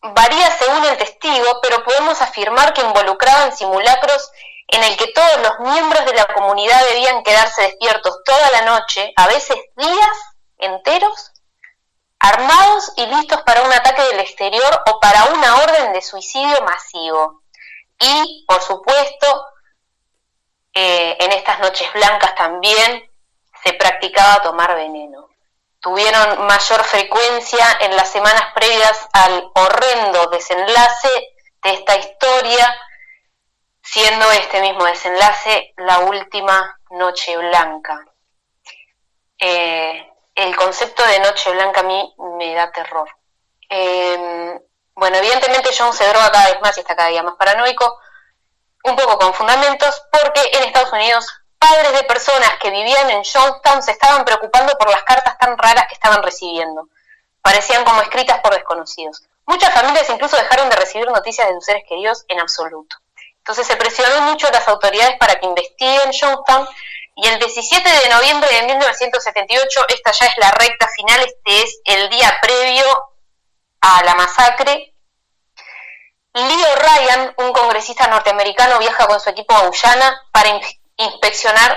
[0.00, 4.30] Varía según el testigo, pero podemos afirmar que involucraban simulacros
[4.70, 9.12] en el que todos los miembros de la comunidad debían quedarse despiertos toda la noche,
[9.16, 10.16] a veces días
[10.58, 11.32] enteros,
[12.20, 17.42] armados y listos para un ataque del exterior o para una orden de suicidio masivo.
[17.98, 19.46] Y, por supuesto,
[20.72, 23.10] eh, en estas noches blancas también
[23.64, 25.28] se practicaba tomar veneno.
[25.80, 31.08] Tuvieron mayor frecuencia en las semanas previas al horrendo desenlace
[31.62, 32.78] de esta historia
[33.92, 38.06] siendo este mismo desenlace la última Noche Blanca.
[39.36, 43.08] Eh, el concepto de Noche Blanca a mí me da terror.
[43.68, 44.60] Em,
[44.94, 47.98] bueno, evidentemente John se droga cada vez más y está cada día más paranoico,
[48.84, 51.26] un poco con fundamentos, porque en Estados Unidos
[51.58, 55.86] padres de personas que vivían en Johnstown se estaban preocupando por las cartas tan raras
[55.88, 56.88] que estaban recibiendo.
[57.42, 59.24] Parecían como escritas por desconocidos.
[59.46, 62.96] Muchas familias incluso dejaron de recibir noticias de sus seres queridos en absoluto.
[63.50, 66.68] Entonces se presionó mucho a las autoridades para que investiguen Johnstown
[67.16, 71.80] Y el 17 de noviembre de 1978, esta ya es la recta final, este es
[71.84, 72.84] el día previo
[73.80, 74.94] a la masacre.
[76.32, 80.50] Leo Ryan, un congresista norteamericano, viaja con su equipo a Guyana para
[80.96, 81.76] inspeccionar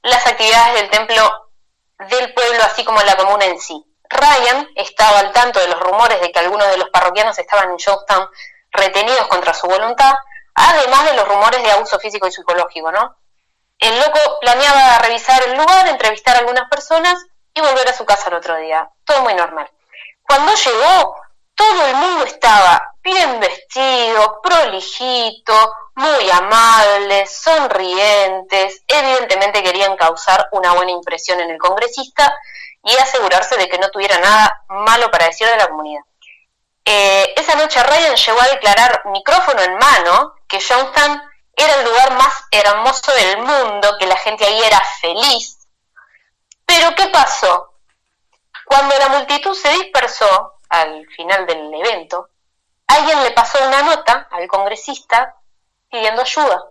[0.00, 1.50] las actividades del templo
[1.98, 3.84] del pueblo, así como la comuna en sí.
[4.08, 7.76] Ryan estaba al tanto de los rumores de que algunos de los parroquianos estaban en
[7.76, 8.26] Youngstown
[8.72, 10.14] retenidos contra su voluntad,
[10.68, 13.16] además de los rumores de abuso físico y psicológico, ¿no?
[13.78, 17.14] El loco planeaba revisar el lugar, entrevistar a algunas personas
[17.54, 18.90] y volver a su casa el otro día.
[19.04, 19.70] Todo muy normal.
[20.22, 21.16] Cuando llegó,
[21.54, 30.92] todo el mundo estaba bien vestido, prolijito, muy amables, sonrientes, evidentemente querían causar una buena
[30.92, 32.34] impresión en el congresista
[32.84, 36.02] y asegurarse de que no tuviera nada malo para decir de la comunidad.
[36.84, 41.22] Eh, esa noche Ryan llegó a declarar micrófono en mano que Johnstown
[41.56, 45.58] era el lugar más hermoso del mundo, que la gente ahí era feliz.
[46.66, 47.74] Pero ¿qué pasó?
[48.64, 52.30] Cuando la multitud se dispersó al final del evento,
[52.86, 55.34] alguien le pasó una nota al congresista
[55.88, 56.62] pidiendo ayuda.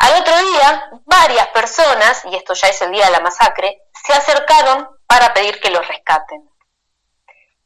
[0.00, 4.12] Al otro día, varias personas, y esto ya es el día de la masacre, se
[4.12, 6.48] acercaron para pedir que los rescaten.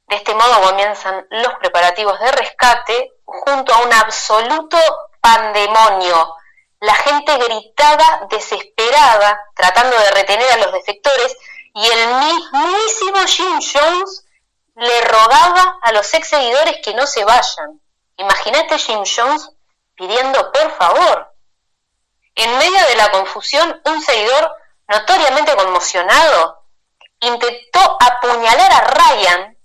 [0.09, 4.79] De este modo comienzan los preparativos de rescate junto a un absoluto
[5.21, 6.37] pandemonio.
[6.81, 11.37] La gente gritaba desesperada, tratando de retener a los defectores,
[11.75, 14.27] y el mismísimo Jim Jones
[14.75, 17.81] le rogaba a los ex seguidores que no se vayan.
[18.17, 19.51] Imagínate Jim Jones
[19.95, 21.35] pidiendo por favor.
[22.35, 24.53] En medio de la confusión, un seguidor
[24.89, 26.65] notoriamente conmocionado
[27.21, 29.57] intentó apuñalar a Ryan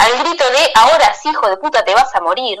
[0.00, 2.58] al grito de ahora sí, hijo de puta, te vas a morir.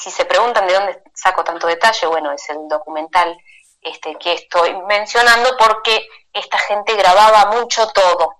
[0.00, 3.36] Si se preguntan de dónde saco tanto detalle, bueno, es el documental
[3.82, 8.36] este que estoy mencionando porque esta gente grababa mucho todo.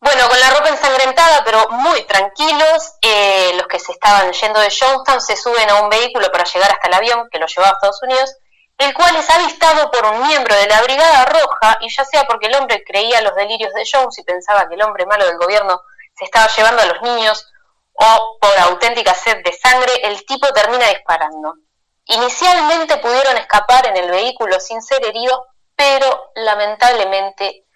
[0.00, 4.74] Bueno, con la ropa ensangrentada, pero muy tranquilos, eh, los que se estaban yendo de
[4.76, 7.74] Johnstown se suben a un vehículo para llegar hasta el avión que los llevaba a
[7.74, 8.36] Estados Unidos,
[8.78, 12.48] el cual es avistado por un miembro de la Brigada Roja, y ya sea porque
[12.48, 15.80] el hombre creía los delirios de Jones y pensaba que el hombre malo del gobierno
[16.16, 17.51] se estaba llevando a los niños,
[17.94, 21.54] o por auténtica sed de sangre, el tipo termina disparando.
[22.06, 25.40] Inicialmente pudieron escapar en el vehículo sin ser heridos,
[25.76, 27.66] pero lamentablemente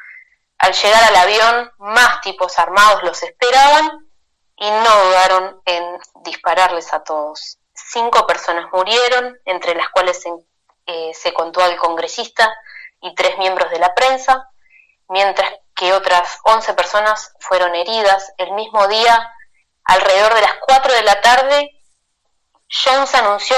[0.59, 4.09] al llegar al avión, más tipos armados los esperaban
[4.57, 7.59] y no dudaron en dispararles a todos.
[7.75, 10.31] Cinco personas murieron, entre las cuales se,
[10.87, 12.51] eh, se contó al congresista
[13.03, 14.49] y tres miembros de la prensa,
[15.09, 18.33] mientras que otras once personas fueron heridas.
[18.39, 19.31] El mismo día,
[19.87, 21.71] alrededor de las cuatro de la tarde,
[22.69, 23.57] Jones anunció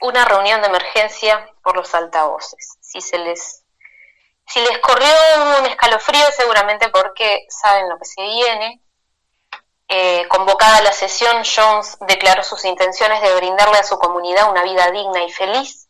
[0.00, 2.78] una reunión de emergencia por los altavoces.
[2.80, 3.64] Si se les
[4.46, 5.08] si les corrió
[5.60, 8.80] un escalofrío, seguramente porque saben lo que se viene.
[9.88, 14.90] Eh, convocada la sesión, Jones declaró sus intenciones de brindarle a su comunidad una vida
[14.90, 15.88] digna y feliz.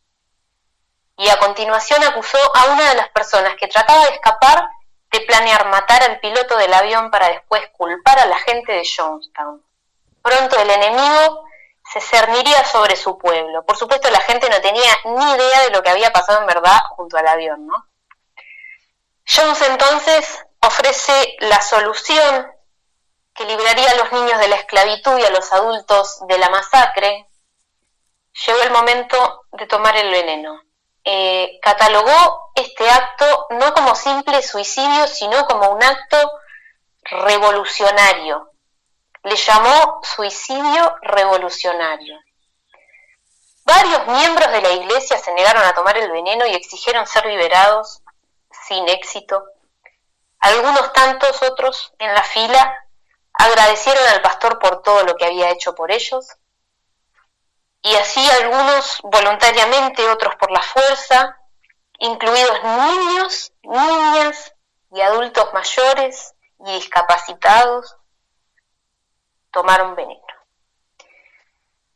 [1.16, 4.68] Y a continuación acusó a una de las personas que trataba de escapar
[5.10, 9.62] de planear matar al piloto del avión para después culpar a la gente de Jonestown.
[10.22, 11.44] Pronto el enemigo
[11.92, 13.64] se cerniría sobre su pueblo.
[13.64, 16.78] Por supuesto, la gente no tenía ni idea de lo que había pasado en verdad
[16.90, 17.86] junto al avión, ¿no?
[19.26, 22.52] Jones entonces ofrece la solución
[23.34, 27.26] que libraría a los niños de la esclavitud y a los adultos de la masacre.
[28.46, 30.60] Llegó el momento de tomar el veneno.
[31.04, 36.16] Eh, catalogó este acto no como simple suicidio, sino como un acto
[37.04, 38.49] revolucionario.
[39.22, 42.18] Le llamó suicidio revolucionario.
[43.64, 48.02] Varios miembros de la iglesia se negaron a tomar el veneno y exigieron ser liberados
[48.66, 49.44] sin éxito.
[50.40, 52.84] Algunos tantos otros en la fila
[53.34, 56.26] agradecieron al pastor por todo lo que había hecho por ellos.
[57.82, 61.38] Y así algunos voluntariamente, otros por la fuerza,
[61.98, 64.54] incluidos niños, niñas
[64.92, 66.34] y adultos mayores
[66.66, 67.96] y discapacitados,
[69.50, 70.20] tomaron veneno.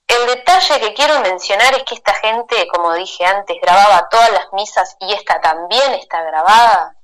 [0.07, 4.53] El detalle que quiero mencionar es que esta gente, como dije antes, grababa todas las
[4.53, 6.97] misas y esta también está grabada.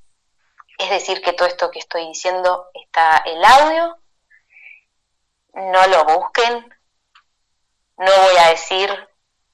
[0.78, 3.98] Es decir, que todo esto que estoy diciendo está el audio.
[5.54, 6.74] No lo busquen.
[7.96, 9.08] No voy a decir,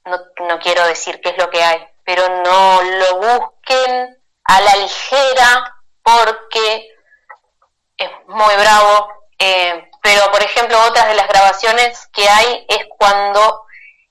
[0.05, 0.19] no,
[0.49, 5.83] no quiero decir qué es lo que hay, pero no lo busquen a la ligera
[6.03, 6.95] porque
[7.97, 9.09] es muy bravo.
[9.39, 13.65] Eh, pero por ejemplo otras de las grabaciones que hay es cuando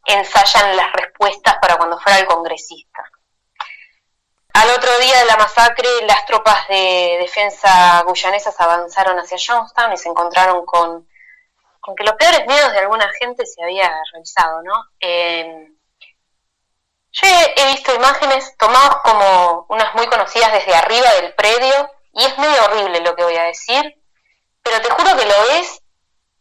[0.05, 3.01] ensayan las respuestas para cuando fuera el congresista.
[4.55, 9.97] Al otro día de la masacre, las tropas de defensa guyanesas avanzaron hacia Johnstown y
[9.97, 11.07] se encontraron con,
[11.95, 14.73] que los peores miedos de alguna gente se había realizado, ¿no?
[14.99, 15.69] Eh,
[17.13, 22.37] yo he visto imágenes tomadas como unas muy conocidas desde arriba del predio y es
[22.37, 23.97] medio horrible lo que voy a decir,
[24.61, 25.81] pero te juro que lo es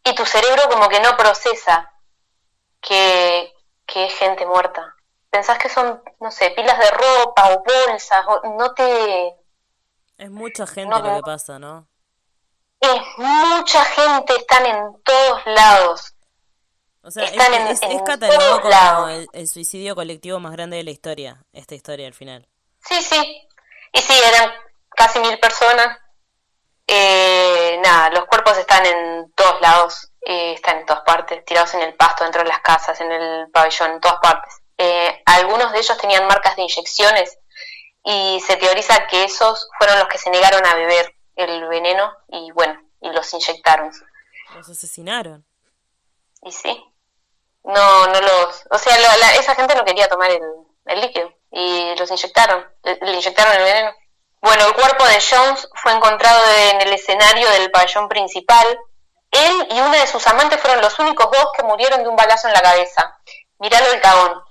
[0.05, 1.91] y tu cerebro como que no procesa
[2.79, 3.51] que,
[3.85, 4.95] que es gente muerta.
[5.31, 9.35] Pensás que son, no sé, pilas de ropa o bolsas, o no te...
[10.17, 11.89] Es mucha gente lo que pasa, ¿no?
[12.79, 16.15] Es mucha gente, están en todos lados.
[17.01, 22.07] O sea, es, catalogado como el, suicidio colectivo más grande de la historia, esta historia
[22.07, 22.47] al final.
[22.79, 23.47] Sí, sí.
[23.93, 24.51] Y sí, eran
[24.89, 25.99] casi mil personas.
[26.87, 31.81] Eh, nada, los cuerpos están en todos lados, eh, están en todas partes, tirados en
[31.81, 34.53] el pasto, dentro de las casas, en el pabellón, en todas partes.
[34.77, 37.39] Eh, algunos de ellos tenían marcas de inyecciones
[38.03, 42.51] y se teoriza que esos fueron los que se negaron a beber el veneno y
[42.51, 43.91] bueno, y los inyectaron.
[44.53, 45.45] Los asesinaron.
[46.43, 46.83] Y sí.
[47.63, 48.63] No, no los...
[48.69, 48.95] O sea,
[49.39, 50.43] esa gente no quería tomar el,
[50.85, 53.91] el líquido y los inyectaron, le inyectaron el veneno.
[54.45, 56.39] Bueno, el cuerpo de Jones fue encontrado
[56.69, 58.79] en el escenario del pabellón principal.
[59.31, 62.47] Él y una de sus amantes fueron los únicos dos que murieron de un balazo
[62.47, 63.17] en la cabeza.
[63.57, 64.43] Miralo el cagón.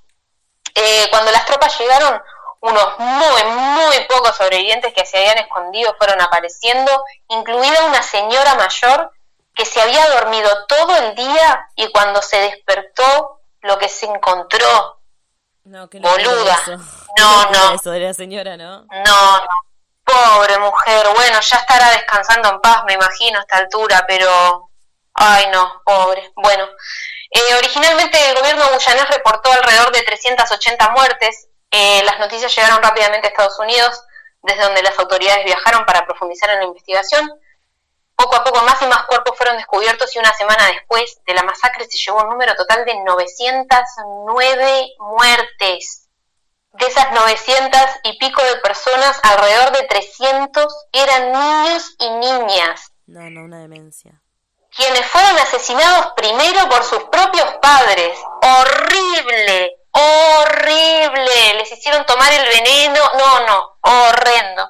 [0.74, 2.20] Eh, cuando las tropas llegaron,
[2.58, 6.90] unos muy, muy pocos sobrevivientes que se habían escondido fueron apareciendo,
[7.28, 9.12] incluida una señora mayor
[9.54, 14.98] que se había dormido todo el día y cuando se despertó, lo que se encontró,
[15.62, 16.58] no, boluda.
[17.16, 17.74] No, no.
[17.74, 18.82] Eso de la señora, ¿no?
[18.82, 19.73] No, no.
[20.04, 24.70] Pobre mujer, bueno, ya estará descansando en paz, me imagino, a esta altura, pero...
[25.14, 26.32] Ay, no, pobre.
[26.34, 26.68] Bueno,
[27.30, 31.48] eh, originalmente el gobierno guyanés reportó alrededor de 380 muertes.
[31.70, 34.04] Eh, las noticias llegaron rápidamente a Estados Unidos,
[34.42, 37.28] desde donde las autoridades viajaron para profundizar en la investigación.
[38.16, 41.42] Poco a poco más y más cuerpos fueron descubiertos y una semana después de la
[41.42, 46.03] masacre se llevó un número total de 909 muertes.
[46.74, 52.92] De esas 900 y pico de personas, alrededor de 300 eran niños y niñas.
[53.06, 54.20] No, no, una demencia.
[54.74, 58.18] Quienes fueron asesinados primero por sus propios padres.
[58.42, 61.54] Horrible, horrible.
[61.58, 63.00] Les hicieron tomar el veneno.
[63.18, 64.68] No, no, horrendo.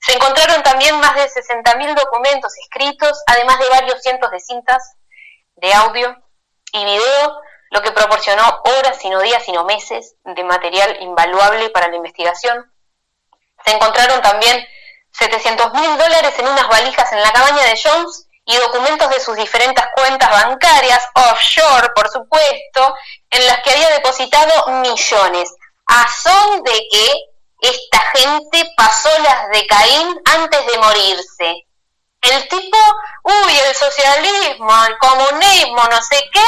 [0.00, 4.96] Se encontraron también más de 60.000 documentos escritos, además de varios cientos de cintas
[5.56, 6.16] de audio
[6.72, 11.96] y video lo que proporcionó horas, sino días, sino meses de material invaluable para la
[11.96, 12.72] investigación.
[13.64, 14.66] Se encontraron también
[15.12, 19.36] 700 mil dólares en unas valijas en la cabaña de Jones y documentos de sus
[19.36, 22.94] diferentes cuentas bancarias, offshore, por supuesto,
[23.30, 25.52] en las que había depositado millones,
[25.86, 27.12] a son de que
[27.60, 31.66] esta gente pasó las de Caín antes de morirse.
[32.20, 32.78] El tipo,
[33.24, 36.40] uy, el socialismo, el comunismo, no sé qué,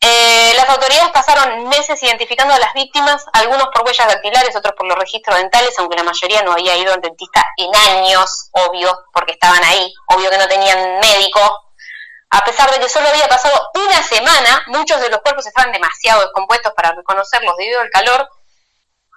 [0.00, 4.86] eh, las autoridades pasaron meses identificando a las víctimas, algunos por huellas dactilares, otros por
[4.86, 9.32] los registros dentales, aunque la mayoría no había ido al dentista en años, obvio, porque
[9.32, 11.40] estaban ahí, obvio que no tenían médico.
[12.30, 16.20] A pesar de que solo había pasado una semana, muchos de los cuerpos estaban demasiado
[16.20, 18.28] descompuestos para reconocerlos debido al calor.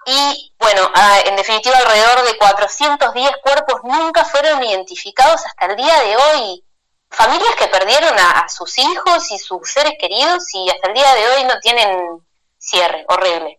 [0.06, 0.90] Y bueno,
[1.26, 6.64] en definitiva, alrededor de 410 cuerpos nunca fueron identificados hasta el día de hoy
[7.12, 11.28] familias que perdieron a, sus hijos y sus seres queridos y hasta el día de
[11.28, 12.26] hoy no tienen
[12.58, 13.58] cierre, horrible.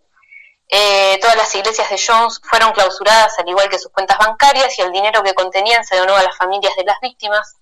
[0.70, 4.82] Eh, todas las iglesias de Jones fueron clausuradas al igual que sus cuentas bancarias y
[4.82, 7.58] el dinero que contenían se donó a las familias de las víctimas.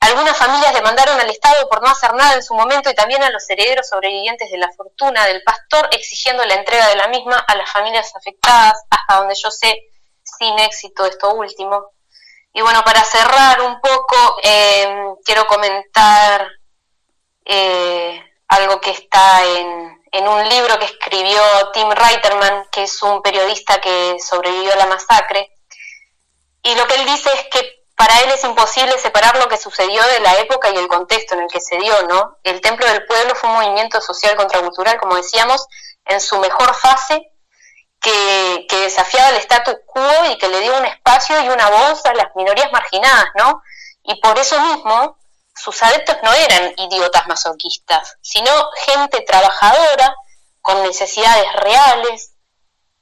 [0.00, 3.30] Algunas familias demandaron al Estado por no hacer nada en su momento y también a
[3.30, 7.54] los herederos sobrevivientes de la fortuna del pastor exigiendo la entrega de la misma a
[7.54, 9.78] las familias afectadas, hasta donde yo sé,
[10.22, 11.92] sin éxito esto último.
[12.52, 16.50] Y bueno, para cerrar un poco, eh, quiero comentar
[17.44, 19.98] eh, algo que está en,
[20.28, 21.40] un libro que escribió
[21.72, 25.52] Tim Reiterman, que es un periodista que sobrevivió a la masacre.
[26.62, 30.02] Y lo que él dice es que para él es imposible separar lo que sucedió
[30.04, 32.38] de la época y el contexto en el que se dio, ¿no?
[32.42, 35.66] El Templo del Pueblo fue un movimiento social contracultural, como decíamos,
[36.06, 37.29] en su mejor fase
[38.00, 42.14] que, desafiaba el status quo y que le dio un espacio y una voz a
[42.14, 43.62] las minorías marginadas, ¿no?
[44.04, 45.18] Y por eso mismo
[45.54, 48.50] sus adeptos no eran idiotas masoquistas, sino
[48.86, 50.14] gente trabajadora
[50.62, 52.32] con necesidades reales,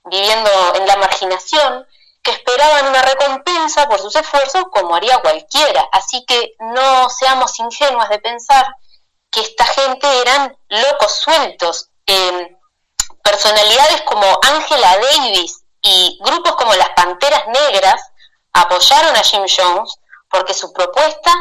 [0.04, 1.86] viviendo en la marginación,
[2.22, 5.88] que esperaban una recompensa por sus esfuerzos como haría cualquiera.
[5.92, 8.66] Así que no seamos ingenuas de pensar
[9.30, 11.90] que esta gente eran locos sueltos.
[12.06, 12.57] Eh,
[13.22, 18.02] personalidades como Angela Davis, Y grupos como las Panteras Negras
[18.52, 19.96] apoyaron a Jim Jones
[20.28, 21.32] porque su propuesta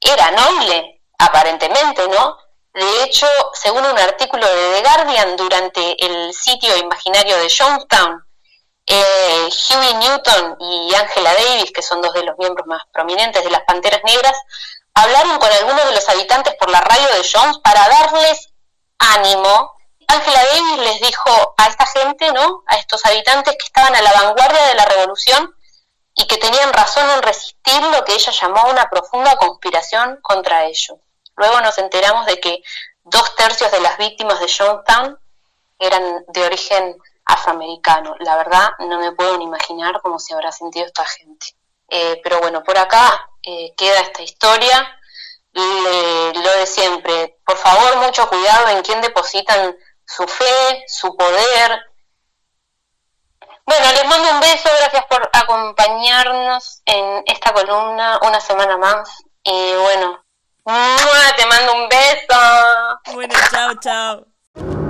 [0.00, 2.36] era noble, aparentemente, ¿no?
[2.72, 8.24] De hecho, según un artículo de The Guardian, durante el sitio imaginario de Jonestown,
[8.86, 13.50] eh, Huey Newton y Angela Davis, que son dos de los miembros más prominentes de
[13.50, 14.36] las Panteras Negras,
[14.94, 18.48] hablaron con algunos de los habitantes por la radio de Jones para darles
[18.98, 19.72] ánimo.
[20.10, 22.64] Angela Davis les dijo a esta gente, ¿no?
[22.66, 25.54] A estos habitantes que estaban a la vanguardia de la revolución
[26.16, 30.98] y que tenían razón en resistir lo que ella llamó una profunda conspiración contra ellos.
[31.36, 32.60] Luego nos enteramos de que
[33.04, 35.16] dos tercios de las víctimas de Jonestown
[35.78, 38.16] eran de origen afroamericano.
[38.18, 41.54] La verdad, no me puedo ni imaginar cómo se habrá sentido esta gente.
[41.88, 44.96] Eh, pero bueno, por acá eh, queda esta historia.
[45.52, 49.76] lo de siempre, por favor, mucho cuidado en quién depositan
[50.10, 51.86] su fe, su poder.
[53.64, 59.08] Bueno, les mando un beso, gracias por acompañarnos en esta columna una semana más.
[59.44, 60.24] Y bueno,
[61.36, 63.14] te mando un beso.
[63.14, 64.89] Bueno, chao, chao.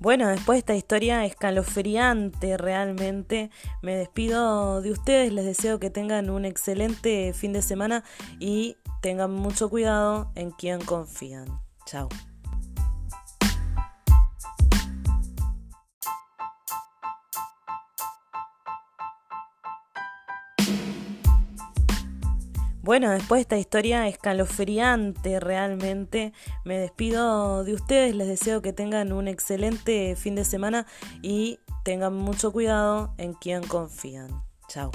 [0.00, 3.50] Bueno, después de esta historia escalofriante realmente,
[3.82, 8.04] me despido de ustedes, les deseo que tengan un excelente fin de semana
[8.38, 11.46] y tengan mucho cuidado en quien confían.
[11.84, 12.08] Chao.
[22.88, 26.32] Bueno, después de esta historia escalofriante realmente,
[26.64, 30.86] me despido de ustedes, les deseo que tengan un excelente fin de semana
[31.20, 34.42] y tengan mucho cuidado en quien confían.
[34.68, 34.90] Chao.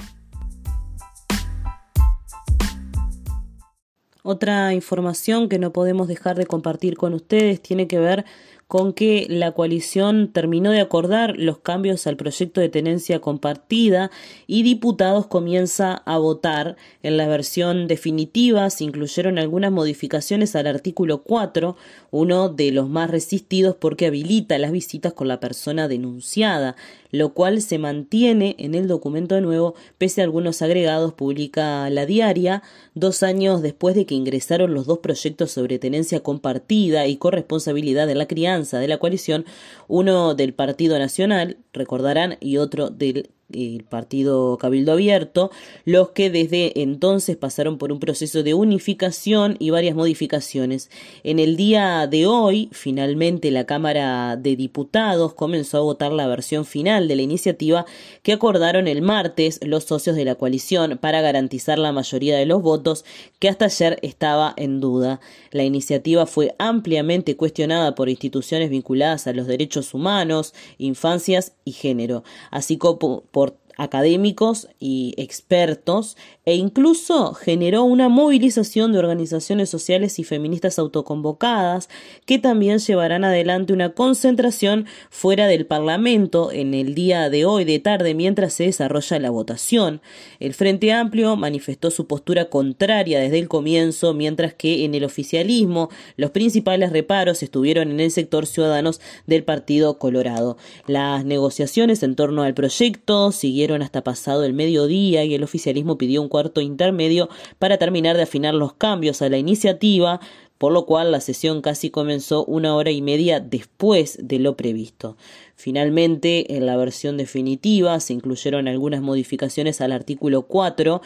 [4.24, 8.24] Otra información que no podemos dejar de compartir con ustedes tiene que ver
[8.68, 14.10] con que la coalición terminó de acordar los cambios al proyecto de tenencia compartida
[14.46, 16.76] y diputados comienza a votar.
[17.02, 21.76] En la versión definitiva se incluyeron algunas modificaciones al artículo 4,
[22.10, 26.76] uno de los más resistidos porque habilita las visitas con la persona denunciada,
[27.10, 32.06] lo cual se mantiene en el documento de nuevo pese a algunos agregados, publica la
[32.06, 32.62] diaria,
[32.94, 38.14] dos años después de que ingresaron los dos proyectos sobre tenencia compartida y corresponsabilidad de
[38.14, 39.44] la crianza de la coalición,
[39.88, 45.50] uno del Partido Nacional, recordarán, y otro del el partido Cabildo Abierto,
[45.84, 50.90] los que desde entonces pasaron por un proceso de unificación y varias modificaciones.
[51.22, 56.64] En el día de hoy, finalmente la Cámara de Diputados comenzó a votar la versión
[56.64, 57.86] final de la iniciativa
[58.22, 62.62] que acordaron el martes los socios de la coalición para garantizar la mayoría de los
[62.62, 63.04] votos
[63.38, 65.20] que hasta ayer estaba en duda.
[65.50, 72.24] La iniciativa fue ampliamente cuestionada por instituciones vinculadas a los derechos humanos, infancias y género,
[72.50, 73.43] así como por
[73.76, 81.88] académicos y expertos e incluso generó una movilización de organizaciones sociales y feministas autoconvocadas
[82.26, 87.78] que también llevarán adelante una concentración fuera del Parlamento en el día de hoy de
[87.78, 90.02] tarde mientras se desarrolla la votación.
[90.40, 95.88] El Frente Amplio manifestó su postura contraria desde el comienzo, mientras que en el oficialismo
[96.16, 100.56] los principales reparos estuvieron en el sector ciudadanos del Partido Colorado.
[100.86, 106.22] Las negociaciones en torno al proyecto siguieron hasta pasado el mediodía y el oficialismo pidió
[106.22, 110.20] un cuarto intermedio para terminar de afinar los cambios a la iniciativa,
[110.58, 115.16] por lo cual la sesión casi comenzó una hora y media después de lo previsto.
[115.56, 121.02] Finalmente, en la versión definitiva se incluyeron algunas modificaciones al artículo 4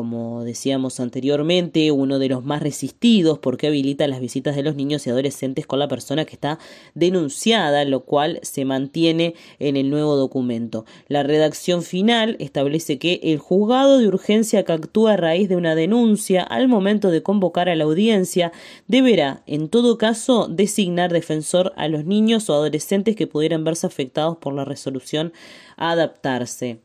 [0.00, 5.06] como decíamos anteriormente, uno de los más resistidos porque habilita las visitas de los niños
[5.06, 6.58] y adolescentes con la persona que está
[6.94, 10.86] denunciada, lo cual se mantiene en el nuevo documento.
[11.06, 15.74] La redacción final establece que el juzgado de urgencia que actúa a raíz de una
[15.74, 18.52] denuncia al momento de convocar a la audiencia
[18.88, 24.38] deberá, en todo caso, designar defensor a los niños o adolescentes que pudieran verse afectados
[24.38, 25.34] por la resolución
[25.76, 26.80] a adaptarse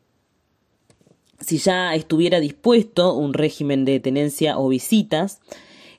[1.39, 5.39] si ya estuviera dispuesto un régimen de tenencia o visitas,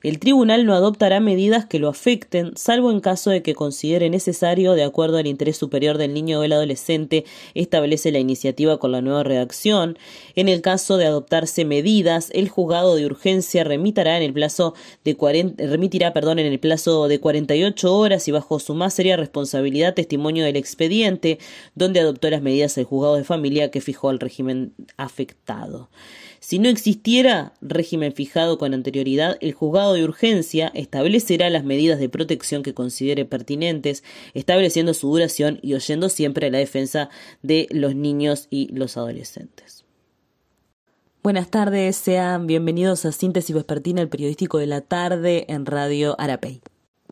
[0.03, 4.73] el tribunal no adoptará medidas que lo afecten, salvo en caso de que considere necesario,
[4.73, 9.01] de acuerdo al interés superior del niño o del adolescente, establece la iniciativa con la
[9.01, 9.97] nueva redacción.
[10.35, 15.15] En el caso de adoptarse medidas, el juzgado de urgencia remitirá en el plazo de
[15.15, 19.93] 40, remitirá, perdón, en el plazo de 48 horas y bajo su más seria responsabilidad
[19.93, 21.39] testimonio del expediente
[21.75, 25.89] donde adoptó las medidas el juzgado de familia que fijó el régimen afectado.
[26.47, 32.07] Si no existiera régimen fijado con anterioridad, el juzgado de urgencia establecerá las medidas de
[32.07, 34.01] protección que considere pertinentes,
[34.33, 37.09] estableciendo su duración y oyendo siempre la defensa
[37.43, 39.83] de los niños y los adolescentes.
[41.21, 46.61] Buenas tardes, sean bienvenidos a Síntesis Vespertina, el periodístico de la tarde en Radio Arapey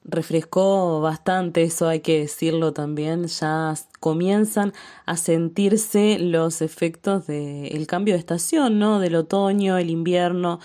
[0.06, 4.74] refrescó bastante, eso hay que decirlo también, ya comienzan
[5.06, 9.00] a sentirse los efectos del cambio de estación, ¿no?
[9.00, 10.60] Del otoño, el invierno.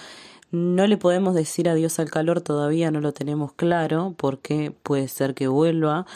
[0.52, 5.34] No le podemos decir adiós al calor, todavía no lo tenemos claro, porque puede ser
[5.34, 6.06] que vuelva,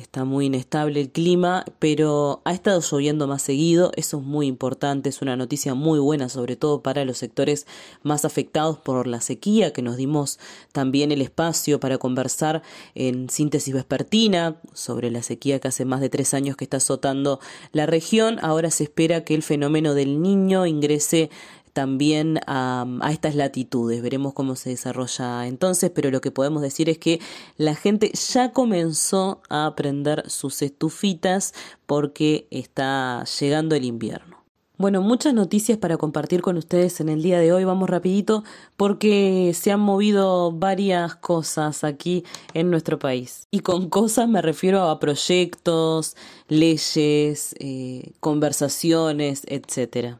[0.00, 5.08] está muy inestable el clima, pero ha estado lloviendo más seguido, eso es muy importante,
[5.08, 7.66] es una noticia muy buena, sobre todo para los sectores
[8.02, 10.38] más afectados por la sequía, que nos dimos
[10.72, 12.62] también el espacio para conversar
[12.94, 17.40] en síntesis vespertina sobre la sequía que hace más de tres años que está azotando
[17.72, 18.38] la región.
[18.40, 21.30] Ahora se espera que el fenómeno del niño ingrese
[21.78, 24.02] también a, estas latitudes.
[24.02, 27.20] Veremos cómo se desarrolla entonces, pero lo que podemos decir es que
[27.56, 31.54] la gente ya comenzó a prender sus estufitas
[31.86, 34.38] porque está llegando el invierno.
[34.76, 37.62] Bueno, muchas noticias para compartir con ustedes en el día de hoy.
[37.62, 38.42] Vamos rapidito
[38.76, 42.24] porque se han movido varias cosas aquí
[42.54, 43.46] en nuestro país.
[43.52, 46.16] Y con cosas me refiero a proyectos,
[46.48, 50.18] leyes, eh, conversaciones, etcétera.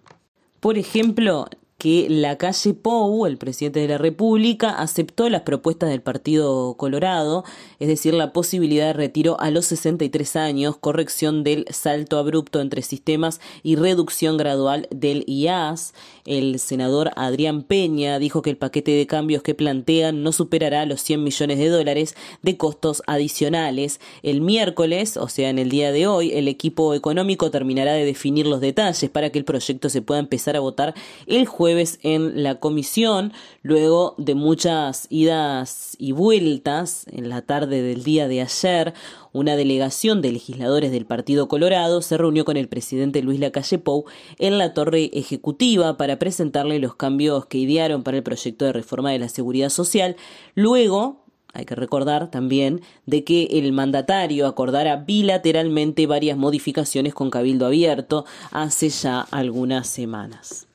[0.60, 1.48] Por ejemplo,
[1.78, 7.44] que la calle Pou, el presidente de la República, aceptó las propuestas del Partido Colorado,
[7.78, 12.82] es decir, la posibilidad de retiro a los 63 años, corrección del salto abrupto entre
[12.82, 15.94] sistemas y reducción gradual del IAS.
[16.26, 21.00] El senador Adrián Peña dijo que el paquete de cambios que plantean no superará los
[21.02, 24.00] 100 millones de dólares de costos adicionales.
[24.24, 28.48] El miércoles, o sea, en el día de hoy, el equipo económico terminará de definir
[28.48, 30.94] los detalles para que el proyecto se pueda empezar a votar
[31.26, 38.04] el jueves en la comisión, luego de muchas idas y vueltas en la tarde del
[38.04, 38.94] día de ayer,
[39.34, 44.06] una delegación de legisladores del Partido Colorado se reunió con el presidente Luis Lacalle Pou
[44.38, 49.10] en la torre ejecutiva para presentarle los cambios que idearon para el proyecto de reforma
[49.10, 50.16] de la seguridad social.
[50.54, 57.66] Luego, hay que recordar también de que el mandatario acordara bilateralmente varias modificaciones con Cabildo
[57.66, 60.67] Abierto hace ya algunas semanas.